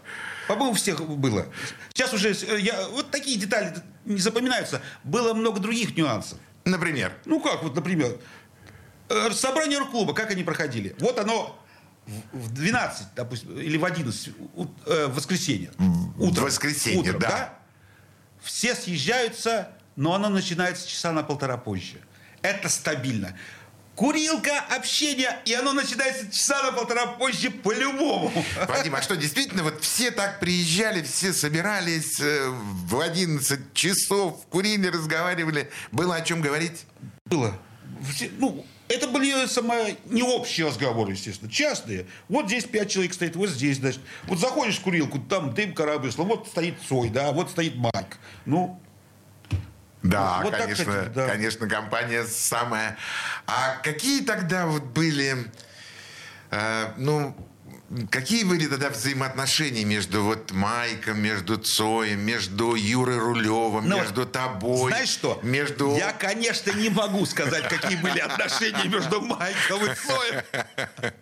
По-моему, 0.48 0.74
всех 0.74 1.00
было. 1.08 1.46
Сейчас 1.94 2.12
уже 2.12 2.32
э, 2.32 2.58
я, 2.60 2.88
вот 2.88 3.10
такие 3.10 3.38
детали 3.38 3.74
не 4.04 4.18
запоминаются. 4.20 4.82
Было 5.02 5.32
много 5.32 5.60
других 5.60 5.96
нюансов. 5.96 6.38
Например? 6.66 7.12
Ну 7.24 7.40
как, 7.40 7.62
вот, 7.62 7.74
например, 7.74 8.18
э, 9.08 9.30
собрание 9.32 9.78
рок-клуба, 9.78 10.12
как 10.12 10.30
они 10.30 10.44
проходили? 10.44 10.94
Вот 10.98 11.18
оно 11.18 11.58
в- 12.06 12.36
в 12.38 12.52
12, 12.52 13.06
допустим, 13.16 13.58
или 13.58 13.78
в 13.78 13.84
11, 13.84 14.28
у- 14.56 14.66
э, 14.86 15.06
в 15.06 15.14
воскресенье. 15.14 15.70
Утром. 16.18 16.44
воскресенье, 16.44 17.00
Утром, 17.00 17.20
да. 17.20 17.58
Все 18.42 18.74
съезжаются, 18.74 19.70
но 19.96 20.14
оно 20.14 20.28
начинается 20.28 20.88
часа 20.88 21.12
на 21.12 21.22
полтора 21.22 21.56
позже. 21.56 22.00
Это 22.42 22.68
стабильно. 22.68 23.36
Курилка, 23.94 24.58
общение, 24.70 25.38
и 25.44 25.52
оно 25.52 25.74
начинается 25.74 26.30
часа 26.30 26.62
на 26.62 26.72
полтора 26.72 27.06
позже 27.06 27.50
по-любому. 27.50 28.32
Вадим, 28.66 28.94
а 28.94 29.02
что, 29.02 29.16
действительно, 29.16 29.62
вот 29.62 29.82
все 29.84 30.10
так 30.10 30.40
приезжали, 30.40 31.02
все 31.02 31.32
собирались 31.34 32.18
э, 32.18 32.48
в 32.48 32.98
11 32.98 33.74
часов, 33.74 34.46
курили, 34.48 34.86
разговаривали, 34.86 35.70
было 35.92 36.16
о 36.16 36.22
чем 36.22 36.40
говорить? 36.40 36.86
Было. 37.26 37.56
Ну, 38.38 38.64
это 38.92 39.08
были 39.08 39.46
самое, 39.46 39.96
не 40.06 40.22
общие 40.22 40.66
разговоры, 40.66 41.12
естественно, 41.12 41.50
частные. 41.50 42.06
Вот 42.28 42.46
здесь 42.46 42.64
пять 42.64 42.90
человек 42.90 43.14
стоит, 43.14 43.36
вот 43.36 43.48
здесь, 43.48 43.78
значит. 43.78 44.00
Вот 44.24 44.38
заходишь 44.38 44.78
в 44.78 44.82
курилку, 44.82 45.18
там 45.18 45.54
дым 45.54 45.74
коробысло, 45.74 46.24
вот 46.24 46.48
стоит 46.48 46.74
Цой, 46.88 47.08
да, 47.10 47.32
вот 47.32 47.50
стоит 47.50 47.76
Майк. 47.76 48.18
Ну, 48.44 48.80
Да, 50.02 50.40
Вот 50.42 50.50
так, 50.50 50.62
конечно, 50.62 50.84
кстати, 50.84 51.08
да. 51.14 51.26
конечно, 51.28 51.68
компания 51.68 52.24
самая. 52.24 52.96
А 53.46 53.76
какие 53.82 54.22
тогда 54.22 54.66
вот 54.66 54.82
были, 54.84 55.36
э, 56.50 56.92
ну, 56.96 57.36
какие 58.10 58.44
были 58.44 58.66
тогда 58.66 58.90
взаимоотношения 58.90 59.84
между 59.84 60.22
вот 60.24 60.52
Майком, 60.52 61.20
между 61.20 61.56
Цоем, 61.56 62.20
между 62.20 62.74
Юрой 62.74 63.18
Рулевым, 63.18 63.88
Ну, 63.88 63.98
между 63.98 64.26
тобой? 64.26 64.90
знаешь 64.90 65.08
что? 65.10 65.40
Между... 65.42 65.96
Я, 65.96 66.12
конечно, 66.12 66.72
не 66.72 66.88
могу 66.88 67.26
сказать, 67.26 67.68
какие 67.68 67.96
были 67.96 68.18
отношения 68.18 68.88
между 68.88 69.20
Майком 69.20 69.84
и 69.84 69.94
Цоем. 69.94 71.12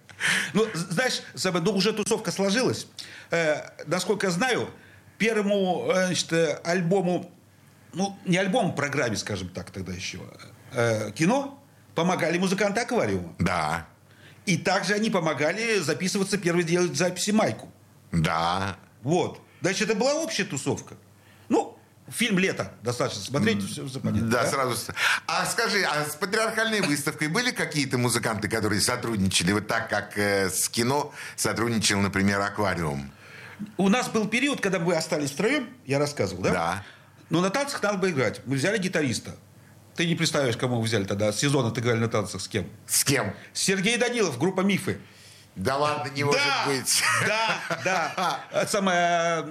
Ну, 0.52 0.66
знаешь, 0.74 1.22
ну 1.34 1.72
уже 1.72 1.92
тусовка 1.92 2.30
сложилась. 2.30 2.86
Э, 3.30 3.70
насколько 3.86 4.26
я 4.26 4.30
знаю, 4.30 4.68
первому 5.16 5.90
э, 5.90 6.06
значит, 6.06 6.60
альбому, 6.62 7.32
ну, 7.94 8.18
не 8.26 8.36
альбому, 8.36 8.74
программе, 8.74 9.16
скажем 9.16 9.48
так, 9.48 9.70
тогда 9.70 9.92
еще, 9.92 10.18
э, 10.72 11.10
кино, 11.12 11.62
помогали 11.94 12.36
музыканты 12.36 12.80
аквариума. 12.80 13.34
Да, 13.38 13.86
И 14.46 14.56
также 14.56 14.94
они 14.94 15.10
помогали 15.10 15.78
записываться, 15.80 16.38
первый 16.38 16.64
делать 16.64 16.96
записи 16.96 17.30
Майку. 17.30 17.70
да. 18.12 18.76
Вот. 19.02 19.40
Значит, 19.62 19.88
это 19.90 19.94
была 19.98 20.14
общая 20.14 20.44
тусовка. 20.44 20.94
Ну, 21.48 21.78
фильм 22.08 22.38
«Лето» 22.38 22.72
достаточно 22.82 23.22
смотреть, 23.22 23.62
все, 23.62 23.82
понятно. 24.00 24.28
Да, 24.28 24.46
сразу. 24.46 24.74
с- 24.76 24.88
А 25.26 25.44
скажи, 25.46 25.82
а 25.84 26.04
с 26.04 26.14
патриархальной 26.16 26.80
выставкой 26.80 27.28
были 27.28 27.50
какие-то 27.50 27.98
музыканты, 27.98 28.48
которые 28.48 28.80
сотрудничали 28.80 29.52
вот 29.52 29.66
так, 29.68 29.88
как 29.88 30.16
э, 30.18 30.48
с 30.50 30.68
кино 30.68 31.12
сотрудничал, 31.36 32.00
например, 32.00 32.40
Аквариум? 32.40 33.10
У 33.76 33.88
нас 33.90 34.08
был 34.08 34.26
период, 34.28 34.60
когда 34.60 34.78
мы 34.78 34.94
остались 34.94 35.30
втроем, 35.30 35.68
я 35.86 35.98
рассказывал, 35.98 36.42
да? 36.42 36.50
Да. 36.50 36.84
Но 37.28 37.40
на 37.40 37.50
танцах 37.50 37.82
надо 37.82 37.98
было 37.98 38.10
играть. 38.10 38.40
Мы 38.46 38.56
взяли 38.56 38.78
гитариста. 38.78 39.36
Ты 40.00 40.06
не 40.06 40.14
представляешь, 40.14 40.56
кому 40.56 40.80
взяли 40.80 41.04
тогда. 41.04 41.30
С 41.30 41.36
сезона 41.40 41.70
ты 41.70 41.82
играли 41.82 41.98
на 41.98 42.08
танцах 42.08 42.40
с 42.40 42.48
кем? 42.48 42.66
С 42.86 43.04
кем? 43.04 43.34
Сергей 43.52 43.98
Данилов, 43.98 44.38
группа 44.38 44.62
«Мифы». 44.62 44.98
Да 45.56 45.76
ладно, 45.76 46.10
не 46.12 46.24
может 46.24 46.40
да, 46.40 46.64
быть. 46.66 47.02
Да, 47.26 47.60
да. 47.84 48.66
Самое... 48.66 49.46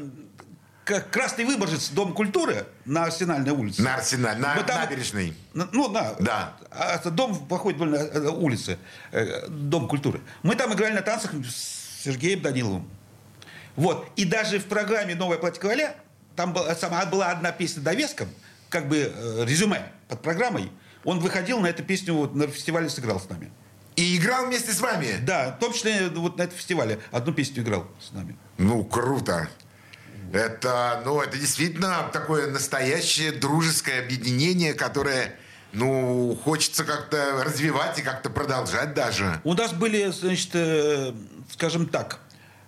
э, 0.88 1.02
Красный 1.12 1.45
Выборжец, 1.45 1.89
Дом 1.89 2.14
культуры 2.14 2.66
на 2.86 3.04
Арсенальной 3.04 3.52
улице. 3.52 3.84
На 3.84 3.93
Арсеналь, 3.93 4.39
на 4.39 4.60
там- 4.64 4.82
набережной. 4.82 5.36
На- 5.54 5.70
Ну, 5.72 5.88
да. 5.89 6.16
Да. 6.20 6.58
А 6.72 6.97
дом 7.12 7.45
проходит 7.47 7.80
вдоль 7.80 7.95
э, 7.95 8.30
улицы, 8.30 8.80
э, 9.12 9.47
Дом 9.50 9.88
культуры. 9.88 10.20
Мы 10.41 10.56
там 10.56 10.74
играли 10.74 10.95
на 10.95 11.04
танцах 11.04 11.32
с 11.47 12.04
Сергеем 12.04 12.41
Даниловым. 12.41 12.89
Вот. 13.76 14.10
И 14.16 14.26
даже 14.26 14.58
в 14.58 14.66
программе 14.66 15.14
«Новая 15.14 15.38
платье 15.38 15.62
короля» 15.62 15.95
там 16.36 16.54
была, 16.54 16.74
сама, 16.74 17.06
была 17.06 17.28
одна 17.30 17.52
песня 17.52 17.84
довеском, 17.84 18.30
как 18.70 18.88
бы 18.88 19.11
э, 19.13 19.45
резюме 19.45 19.91
под 20.07 20.22
программой. 20.22 20.72
Он 21.03 21.20
выходил 21.20 21.59
на 21.59 21.67
эту 21.67 21.84
песню, 21.84 22.13
вот, 22.13 22.36
на 22.36 22.47
фестивале 22.47 22.89
сыграл 22.89 23.20
с 23.20 23.30
нами. 23.30 23.51
И 23.95 24.17
играл 24.17 24.45
вместе 24.45 24.72
с 24.72 24.80
вами? 24.80 25.17
Да, 25.24 25.55
в 25.57 25.59
том 25.59 25.74
числе 25.74 26.09
вот 26.09 26.38
на 26.38 26.43
этом 26.43 26.57
фестивале 26.57 26.99
одну 27.11 27.34
песню 27.34 27.63
играл 27.63 27.88
с 27.99 28.11
нами. 28.11 28.38
Ну, 28.57 28.84
круто. 28.84 29.49
Это, 30.32 31.01
ну, 31.05 31.20
это 31.22 31.38
действительно 31.38 32.09
такое 32.13 32.51
настоящее 32.51 33.32
дружеское 33.32 33.99
объединение, 33.99 34.74
которое, 34.74 35.36
ну, 35.74 36.39
хочется 36.43 36.86
как-то 36.86 37.43
развивать 37.43 37.97
и 37.99 38.01
как-то 38.01 38.30
продолжать 38.30 38.93
даже. 38.93 39.41
У 39.43 39.53
нас 39.53 39.74
были, 39.74 40.11
значит, 40.11 40.51
э, 40.53 41.13
скажем 41.51 41.88
так, 41.88 42.20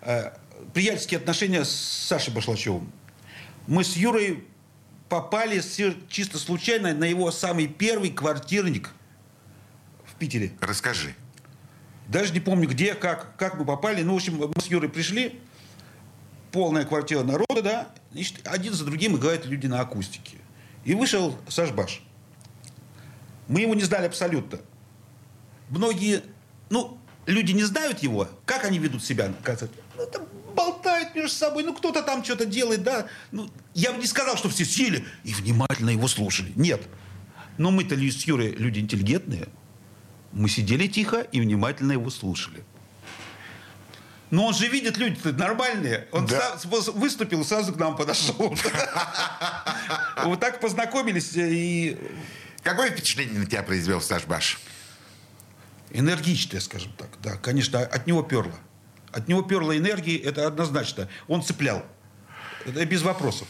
э, 0.01 0.31
приятельские 0.73 1.19
отношения 1.19 1.63
с 1.63 1.71
Сашей 1.71 2.33
Башлачевым. 2.33 2.91
Мы 3.67 3.83
с 3.83 3.95
Юрой 3.95 4.43
попали 5.11 5.61
чисто 6.07 6.37
случайно 6.37 6.93
на 6.93 7.03
его 7.03 7.31
самый 7.31 7.67
первый 7.67 8.11
квартирник 8.11 8.91
в 10.05 10.15
Питере. 10.15 10.53
Расскажи. 10.61 11.15
Даже 12.07 12.31
не 12.31 12.39
помню 12.39 12.69
где, 12.69 12.95
как, 12.95 13.35
как 13.35 13.59
мы 13.59 13.65
попали. 13.65 14.03
Ну, 14.03 14.13
в 14.13 14.15
общем, 14.15 14.37
мы 14.37 14.61
с 14.61 14.67
Юрой 14.67 14.87
пришли, 14.87 15.41
полная 16.53 16.85
квартира 16.85 17.23
народа, 17.23 17.61
да, 17.61 17.93
значит, 18.13 18.47
один 18.47 18.71
за 18.71 18.85
другим 18.85 19.17
играют 19.17 19.45
люди 19.45 19.67
на 19.67 19.81
акустике. 19.81 20.37
И 20.85 20.95
вышел 20.95 21.37
Саш 21.49 21.71
Баш. 21.71 22.01
Мы 23.49 23.59
его 23.59 23.75
не 23.75 23.83
знали 23.83 24.05
абсолютно. 24.05 24.59
Многие, 25.67 26.23
ну, 26.69 26.97
люди 27.25 27.51
не 27.51 27.63
знают 27.63 27.99
его, 27.99 28.29
как 28.45 28.63
они 28.63 28.79
ведут 28.79 29.03
себя, 29.03 29.27
ну, 29.27 30.05
там 30.05 30.25
болтают 30.65 31.15
между 31.15 31.35
собой, 31.35 31.63
ну, 31.63 31.73
кто-то 31.73 32.01
там 32.03 32.23
что-то 32.23 32.45
делает, 32.45 32.83
да. 32.83 33.07
Ну, 33.31 33.49
я 33.73 33.91
бы 33.91 33.99
не 33.99 34.07
сказал, 34.07 34.37
что 34.37 34.49
все 34.49 34.65
сели 34.65 35.05
и 35.23 35.33
внимательно 35.33 35.89
его 35.89 36.07
слушали. 36.07 36.51
Нет. 36.55 36.81
Но 37.57 37.71
мы-то 37.71 37.95
с 37.95 38.23
Юрой 38.23 38.51
люди 38.51 38.79
интеллигентные. 38.79 39.47
Мы 40.31 40.47
сидели 40.49 40.87
тихо 40.87 41.21
и 41.21 41.41
внимательно 41.41 41.91
его 41.93 42.09
слушали. 42.09 42.63
Но 44.29 44.45
он 44.47 44.53
же 44.53 44.67
видит, 44.67 44.95
люди-то 44.97 45.33
нормальные. 45.33 46.07
Он 46.13 46.25
Да. 46.25 46.55
са- 46.55 46.91
выступил, 46.91 47.43
сразу 47.43 47.73
к 47.73 47.77
нам 47.77 47.95
подошел. 47.97 48.55
Вот 50.23 50.39
так 50.39 50.59
познакомились 50.61 51.31
и 51.35 51.97
Какое 52.63 52.91
впечатление 52.91 53.39
на 53.39 53.45
тебя 53.45 53.63
произвел 53.63 54.01
Саш 54.01 54.25
Баш? 54.25 54.59
энергичное, 55.93 56.61
скажем 56.61 56.93
так. 56.93 57.09
Да, 57.21 57.35
конечно, 57.35 57.79
от 57.79 58.07
него 58.07 58.23
перло. 58.23 58.55
От 59.11 59.27
него 59.27 59.41
перла 59.41 59.77
энергии, 59.77 60.17
это 60.17 60.47
однозначно. 60.47 61.07
Он 61.27 61.43
цеплял. 61.43 61.85
Это 62.65 62.85
без 62.85 63.01
вопросов. 63.01 63.47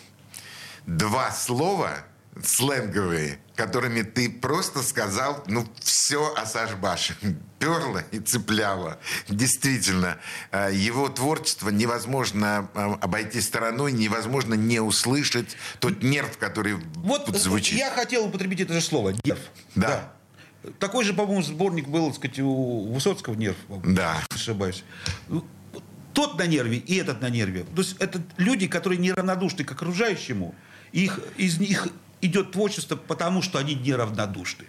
Два 0.85 1.31
слова 1.31 2.05
сленговые, 2.41 3.39
которыми 3.55 4.01
ты 4.01 4.29
просто 4.29 4.81
сказал, 4.81 5.43
ну, 5.47 5.67
все 5.81 6.33
о 6.35 6.45
Сашбаше. 6.45 7.15
Перло 7.59 8.03
и 8.11 8.19
цепляло. 8.19 8.99
Действительно, 9.27 10.17
э, 10.51 10.71
его 10.73 11.09
творчество 11.09 11.69
невозможно 11.69 12.69
э, 12.73 12.93
обойти 13.01 13.41
стороной, 13.41 13.91
невозможно 13.91 14.55
не 14.55 14.79
услышать 14.79 15.57
тот 15.79 16.01
нерв, 16.01 16.37
который 16.37 16.75
Вот 16.95 17.27
звучит. 17.37 17.77
я 17.77 17.91
хотел 17.91 18.25
употребить 18.25 18.61
это 18.61 18.73
же 18.73 18.81
слово. 18.81 19.13
Нерв. 19.23 19.39
Да. 19.75 20.11
Такой 20.79 21.03
же, 21.03 21.13
по-моему, 21.13 21.41
сборник 21.41 21.87
был, 21.87 22.07
так 22.07 22.15
сказать, 22.17 22.39
у 22.39 22.91
Высоцкого 22.93 23.33
нерв. 23.35 23.57
Да. 23.83 24.23
Ошибаюсь. 24.29 24.83
Тот 26.13 26.37
на 26.37 26.45
нерве 26.45 26.77
и 26.77 26.95
этот 26.97 27.21
на 27.21 27.29
нерве. 27.29 27.63
То 27.75 27.81
есть 27.81 27.95
это 27.99 28.21
люди, 28.37 28.67
которые 28.67 28.99
неравнодушны 28.99 29.63
к 29.63 29.71
окружающему. 29.71 30.53
Их, 30.91 31.19
из 31.37 31.57
них 31.57 31.87
идет 32.19 32.51
творчество, 32.51 32.95
потому 32.97 33.41
что 33.41 33.59
они 33.59 33.75
неравнодушны. 33.75 34.65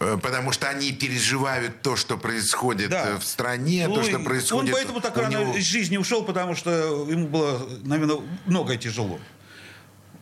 Э, 0.00 0.18
Потому 0.20 0.52
что 0.52 0.68
они 0.68 0.92
переживают 0.92 1.82
то, 1.82 1.96
что 1.96 2.16
происходит 2.18 2.90
Да. 2.90 3.10
э, 3.10 3.18
в 3.18 3.24
стране, 3.24 3.86
Ну, 3.88 3.94
то, 3.94 4.02
что 4.02 4.18
происходит 4.18 4.70
Он 4.70 4.74
поэтому 4.80 5.00
так 5.00 5.16
рано 5.16 5.30
него. 5.30 5.56
из 5.56 5.64
жизни 5.64 5.96
ушел, 5.96 6.24
потому 6.24 6.54
что 6.54 6.70
ему 7.08 7.28
было, 7.28 7.66
наверное, 7.84 8.18
многое 8.46 8.76
тяжело. 8.78 9.18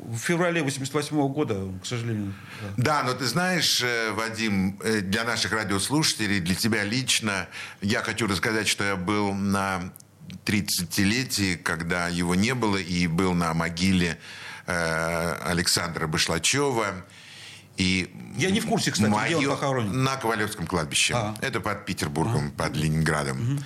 В 0.08 0.18
феврале 0.18 0.62
88 0.62 1.28
года, 1.28 1.68
к 1.82 1.86
сожалению. 1.86 2.32
да. 2.76 3.00
Да, 3.00 3.02
но 3.02 3.14
ты 3.14 3.26
знаешь, 3.26 3.82
э, 3.82 4.12
Вадим, 4.12 4.78
э, 4.82 5.00
для 5.00 5.24
наших 5.24 5.52
радиослушателей, 5.52 6.40
для 6.40 6.54
тебя 6.54 6.84
лично, 6.84 7.48
я 7.80 8.02
хочу 8.02 8.26
рассказать, 8.26 8.68
что 8.68 8.84
я 8.84 8.96
был 8.96 9.32
на 9.34 9.92
30-летии, 10.44 11.56
когда 11.56 12.08
его 12.08 12.34
не 12.34 12.54
было, 12.54 12.76
и 12.76 13.06
был 13.06 13.34
на 13.34 13.52
могиле 13.54 14.18
э, 14.66 15.36
Александра 15.44 16.06
Башлачева. 16.06 17.04
И 17.76 18.14
Я 18.36 18.50
не 18.50 18.60
в 18.60 18.66
курсе, 18.66 18.90
кстати, 18.90 19.10
где 19.26 19.36
он 19.36 19.46
похоронен. 19.46 20.02
На 20.02 20.16
Ковалевском 20.16 20.66
кладбище. 20.66 21.14
А. 21.16 21.34
Это 21.40 21.60
под 21.60 21.86
Петербургом, 21.86 22.50
под 22.50 22.76
Ленинградом. 22.76 23.58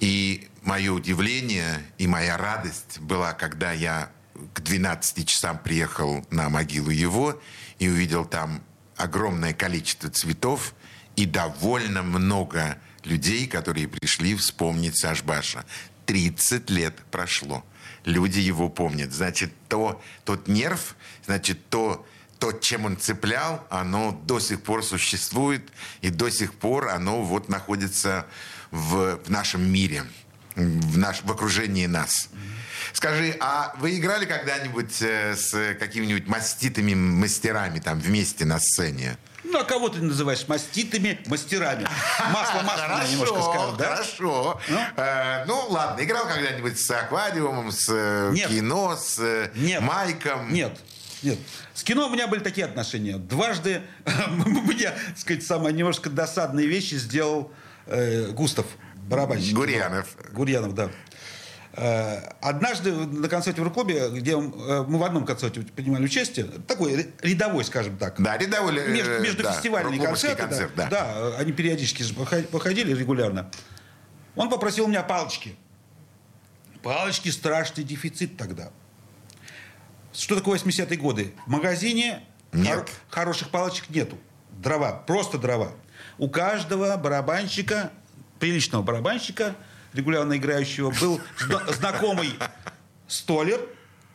И 0.00 0.48
мое 0.62 0.92
удивление 0.92 1.82
и 1.98 2.06
моя 2.06 2.36
радость 2.36 3.00
была, 3.00 3.32
когда 3.32 3.72
я 3.72 4.10
к 4.54 4.60
12 4.60 5.26
часам 5.26 5.58
приехал 5.58 6.26
на 6.30 6.48
могилу 6.48 6.90
его 6.90 7.40
и 7.78 7.88
увидел 7.88 8.24
там 8.24 8.62
огромное 8.96 9.54
количество 9.54 10.10
цветов 10.10 10.74
и 11.16 11.26
довольно 11.26 12.02
много 12.02 12.78
людей, 13.04 13.46
которые 13.46 13.88
пришли 13.88 14.34
вспомнить 14.34 14.98
Сашбаша. 14.98 15.64
30 16.06 16.70
лет 16.70 16.96
прошло. 17.10 17.64
Люди 18.04 18.38
его 18.38 18.68
помнят. 18.68 19.12
Значит, 19.12 19.52
то, 19.68 20.02
тот 20.24 20.48
нерв, 20.48 20.96
значит, 21.26 21.68
то, 21.68 22.06
то, 22.38 22.52
чем 22.52 22.86
он 22.86 22.96
цеплял, 22.96 23.66
оно 23.70 24.12
до 24.24 24.40
сих 24.40 24.62
пор 24.62 24.84
существует, 24.84 25.68
и 26.00 26.10
до 26.10 26.30
сих 26.30 26.54
пор 26.54 26.88
оно 26.88 27.22
вот 27.22 27.48
находится 27.48 28.26
в, 28.70 29.16
в 29.24 29.30
нашем 29.30 29.70
мире, 29.70 30.04
в, 30.54 30.96
наш, 30.96 31.22
в 31.22 31.30
окружении 31.30 31.86
нас. 31.86 32.30
Скажи, 32.92 33.36
а 33.40 33.74
вы 33.78 33.96
играли 33.96 34.24
когда-нибудь 34.24 35.02
э, 35.02 35.34
с 35.36 35.74
какими-нибудь 35.78 36.26
маститыми 36.26 36.94
мастерами 36.94 37.78
там 37.78 37.98
вместе 38.00 38.44
на 38.44 38.58
сцене? 38.58 39.16
Ну, 39.44 39.58
а 39.58 39.64
кого 39.64 39.88
ты 39.88 40.00
называешь 40.02 40.46
маститыми 40.46 41.20
мастерами? 41.26 41.86
Масло 42.32 42.62
масляное 42.64 43.08
немножко 43.08 43.40
скажем, 43.40 43.76
да? 43.76 43.96
Хорошо. 43.96 44.60
Ну? 44.68 44.78
Э, 44.96 45.44
ну, 45.46 45.66
ладно, 45.68 46.02
играл 46.02 46.26
когда-нибудь 46.26 46.78
с 46.78 46.90
аквариумом, 46.90 47.72
с 47.72 47.88
э, 47.88 48.32
Нет. 48.34 48.48
кино, 48.48 48.96
с 48.96 49.50
Нет. 49.54 49.80
майком? 49.80 50.52
Нет. 50.52 50.78
Нет. 51.22 51.38
С 51.74 51.82
кино 51.82 52.08
у 52.08 52.10
меня 52.10 52.26
были 52.26 52.40
такие 52.40 52.66
отношения. 52.66 53.16
Дважды 53.16 53.82
мне, 54.28 54.90
так 54.90 55.18
сказать, 55.18 55.44
самые 55.44 55.72
немножко 55.72 56.10
досадные 56.10 56.66
вещи 56.66 56.94
сделал 56.94 57.50
э, 57.86 58.30
Густав 58.32 58.66
Барабанщик. 59.08 59.54
Гурьянов. 59.54 60.08
Гурьянов, 60.32 60.74
да. 60.74 60.90
Э, 61.80 62.32
Однажды 62.40 62.92
на 62.92 63.28
концерте 63.28 63.60
в 63.60 63.64
рок-клубе, 63.64 64.08
где 64.10 64.32
э, 64.32 64.36
мы 64.36 64.98
в 64.98 65.04
одном 65.04 65.24
концерте 65.24 65.60
принимали 65.60 66.04
участие, 66.04 66.44
такой 66.66 67.14
рядовой, 67.22 67.64
скажем 67.64 67.96
так, 67.96 68.20
Да, 68.20 68.36
рядовой... 68.36 68.76
э, 68.76 68.88
между, 68.88 69.12
да, 69.12 69.18
междуфестивальные 69.20 69.98
рок-клубовский 69.98 70.34
концерты, 70.34 70.72
концерт, 70.72 70.72
да, 70.76 70.88
да, 70.90 71.36
они 71.38 71.52
периодически 71.52 72.04
проходили 72.50 72.92
регулярно. 72.92 73.48
Он 74.34 74.50
попросил 74.50 74.86
у 74.86 74.88
меня 74.88 75.02
палочки. 75.02 75.56
Палочки 76.82 77.28
страшный 77.28 77.84
дефицит 77.84 78.36
тогда. 78.36 78.70
Что 80.12 80.34
такое 80.34 80.58
80-е 80.58 80.96
годы? 80.96 81.32
В 81.46 81.50
магазине 81.50 82.24
Нет. 82.52 82.88
хороших 83.08 83.50
палочек 83.50 83.88
нету. 83.90 84.18
Дрова, 84.50 84.92
просто 84.92 85.38
дрова. 85.38 85.72
У 86.18 86.28
каждого 86.28 86.96
барабанщика, 86.96 87.92
приличного 88.40 88.82
барабанщика, 88.82 89.54
регулярно 89.92 90.36
играющего, 90.36 90.90
был 91.00 91.20
зна- 91.38 91.62
знакомый 91.72 92.30
столер, 93.06 93.60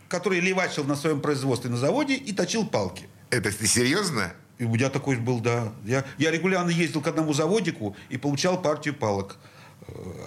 который 0.08 0.40
левачил 0.40 0.84
на 0.84 0.96
своем 0.96 1.22
производстве 1.22 1.70
на 1.70 1.78
заводе 1.78 2.16
и 2.16 2.34
точил 2.34 2.66
палки. 2.66 3.08
Это 3.30 3.52
ты 3.52 3.68
серьезно? 3.68 4.34
И 4.60 4.66
у 4.66 4.70
меня 4.70 4.90
такой 4.90 5.18
был, 5.18 5.40
да. 5.40 5.74
Я, 5.84 6.06
я 6.18 6.30
регулярно 6.32 6.70
ездил 6.70 7.02
к 7.02 7.08
одному 7.08 7.34
заводику 7.34 7.96
и 8.10 8.18
получал 8.18 8.62
партию 8.62 8.94
палок. 8.94 9.38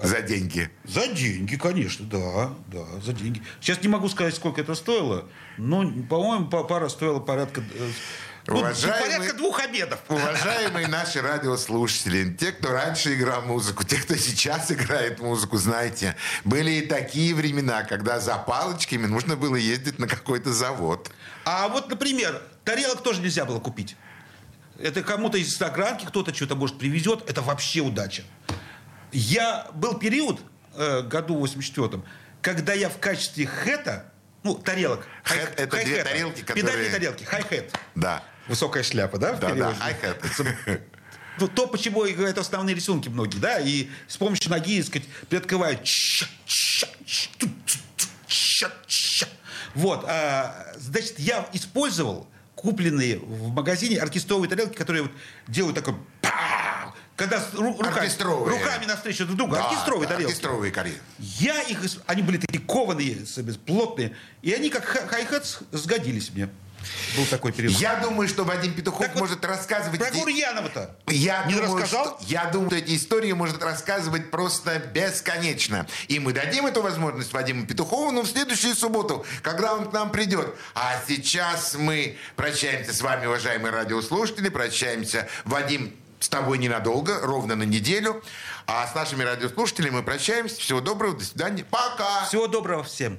За 0.02 0.20
деньги. 0.20 0.68
За 0.84 1.06
деньги, 1.08 1.56
конечно, 1.56 2.04
да, 2.06 2.50
да, 2.66 2.84
за 3.00 3.12
деньги. 3.14 3.40
Сейчас 3.60 3.80
не 3.82 3.88
могу 3.88 4.08
сказать, 4.08 4.34
сколько 4.34 4.60
это 4.60 4.74
стоило, 4.74 5.24
но, 5.56 5.90
по-моему, 6.10 6.46
па- 6.48 6.64
пара 6.64 6.88
стоила 6.88 7.20
порядка... 7.20 7.62
ну, 8.46 8.58
Уважаемый- 8.58 9.00
порядка 9.00 9.36
двух 9.36 9.60
обедов. 9.60 10.00
Уважаемые 10.08 10.86
наши 10.88 11.20
радиослушатели, 11.20 12.32
те, 12.34 12.52
кто 12.52 12.70
раньше 12.72 13.14
играл 13.14 13.42
музыку, 13.42 13.84
те, 13.84 13.96
кто 13.96 14.14
сейчас 14.16 14.70
играет 14.70 15.20
музыку, 15.20 15.56
знаете, 15.56 16.16
были 16.44 16.70
и 16.72 16.86
такие 16.86 17.34
времена, 17.34 17.82
когда 17.82 18.20
за 18.20 18.36
палочками 18.36 19.06
нужно 19.06 19.36
было 19.36 19.56
ездить 19.56 19.98
на 19.98 20.06
какой-то 20.06 20.52
завод. 20.52 21.10
А 21.44 21.68
вот, 21.68 21.88
например, 21.90 22.40
тарелок 22.64 23.02
тоже 23.02 23.20
нельзя 23.20 23.44
было 23.44 23.58
купить. 23.60 23.96
Это 24.78 25.02
кому-то 25.02 25.38
из 25.38 25.60
огранки 25.62 26.04
кто-то 26.04 26.34
что-то, 26.34 26.54
может, 26.54 26.78
привезет. 26.78 27.28
Это 27.28 27.40
вообще 27.42 27.80
удача. 27.80 28.22
Я 29.12 29.66
был 29.72 29.94
период, 29.98 30.40
э, 30.74 31.02
году 31.02 31.42
84-м, 31.42 32.04
когда 32.42 32.74
я 32.74 32.88
в 32.90 32.98
качестве 32.98 33.46
хэта, 33.46 34.12
ну, 34.42 34.54
тарелок. 34.54 35.06
Хэт— 35.24 35.54
это 35.56 35.76
две 35.76 35.84
хай-хэта, 35.84 36.04
тарелки, 36.10 36.40
Педальные 36.42 36.62
которые- 36.64 36.90
тарелки, 36.90 37.24
хай-хэт. 37.24 37.74
Да. 37.94 38.22
Высокая 38.48 38.82
шляпа, 38.82 39.18
да? 39.18 39.32
Да, 39.34 39.54
да, 39.54 39.72
hi-hat. 39.72 40.80
Ну, 41.38 41.48
то, 41.48 41.66
почему 41.66 42.04
и 42.06 42.14
говорят 42.14 42.38
основные 42.38 42.74
рисунки 42.74 43.08
многие, 43.10 43.38
да, 43.38 43.58
и 43.60 43.88
с 44.08 44.16
помощью 44.16 44.50
ноги, 44.50 44.78
так 44.80 44.86
сказать, 44.88 45.08
приоткрывают. 45.28 45.80
Вот, 49.74 50.04
а, 50.08 50.72
значит, 50.78 51.18
я 51.18 51.46
использовал 51.52 52.26
купленные 52.54 53.18
в 53.18 53.48
магазине 53.48 53.98
оркестровые 53.98 54.48
тарелки, 54.48 54.74
которые 54.74 55.02
вот 55.02 55.12
делают 55.46 55.74
такой 55.76 55.94
когда 57.14 57.38
ру- 57.54 57.78
руками, 57.82 58.10
руками 58.50 58.84
навстречу 58.84 59.24
друг 59.24 59.38
другу, 59.38 59.54
Да, 59.54 59.64
оркестровые 59.68 60.06
да, 60.06 60.14
тарелки. 60.14 60.32
Оркестровые 60.32 60.70
карьеры. 60.70 61.00
Я 61.18 61.62
их, 61.62 61.78
они 62.06 62.20
были 62.22 62.36
такие 62.36 62.62
кованые, 62.62 63.24
плотные, 63.64 64.14
и 64.42 64.52
они 64.52 64.68
как 64.68 64.84
ха- 64.84 65.06
хай-хет 65.06 65.46
с- 65.46 65.60
сгодились 65.72 66.30
мне. 66.30 66.50
Был 67.16 67.26
такой 67.26 67.52
период. 67.52 67.72
Я 67.74 67.96
думаю, 67.96 68.28
что 68.28 68.44
Вадим 68.44 68.74
Петухов 68.74 69.00
Так 69.06 69.14
вот, 69.14 69.20
может 69.22 69.44
рассказывать... 69.44 69.98
Про 70.00 70.10
Гурьянова-то 70.10 70.96
Я 71.08 71.44
не 71.46 71.54
думаю, 71.54 71.74
рассказал? 71.82 72.18
что- 72.18 72.26
я 72.26 72.44
думаю, 72.46 72.70
что 72.70 72.78
эти 72.78 72.96
истории 72.96 73.32
может 73.32 73.62
рассказывать 73.62 74.30
просто 74.30 74.78
бесконечно. 74.78 75.86
И 76.08 76.18
мы 76.18 76.32
дадим 76.32 76.66
эту 76.66 76.82
возможность 76.82 77.32
Вадиму 77.32 77.66
Петухову, 77.66 78.10
но 78.12 78.22
в 78.22 78.26
следующую 78.28 78.74
субботу, 78.74 79.24
когда 79.42 79.74
он 79.74 79.88
к 79.90 79.92
нам 79.92 80.10
придет. 80.10 80.54
А 80.74 81.00
сейчас 81.06 81.74
мы 81.74 82.16
прощаемся 82.36 82.92
с 82.92 83.00
вами, 83.00 83.26
уважаемые 83.26 83.72
радиослушатели. 83.72 84.48
Прощаемся, 84.48 85.28
Вадим, 85.44 85.94
с 86.20 86.28
тобой 86.28 86.58
ненадолго, 86.58 87.20
ровно 87.22 87.56
на 87.56 87.64
неделю. 87.64 88.22
А 88.66 88.86
с 88.86 88.94
нашими 88.94 89.22
радиослушателями 89.22 89.94
мы 89.96 90.02
прощаемся. 90.02 90.56
Всего 90.60 90.80
доброго, 90.80 91.16
до 91.16 91.24
свидания. 91.24 91.64
Пока! 91.70 92.24
Всего 92.26 92.46
доброго 92.46 92.84
всем. 92.84 93.18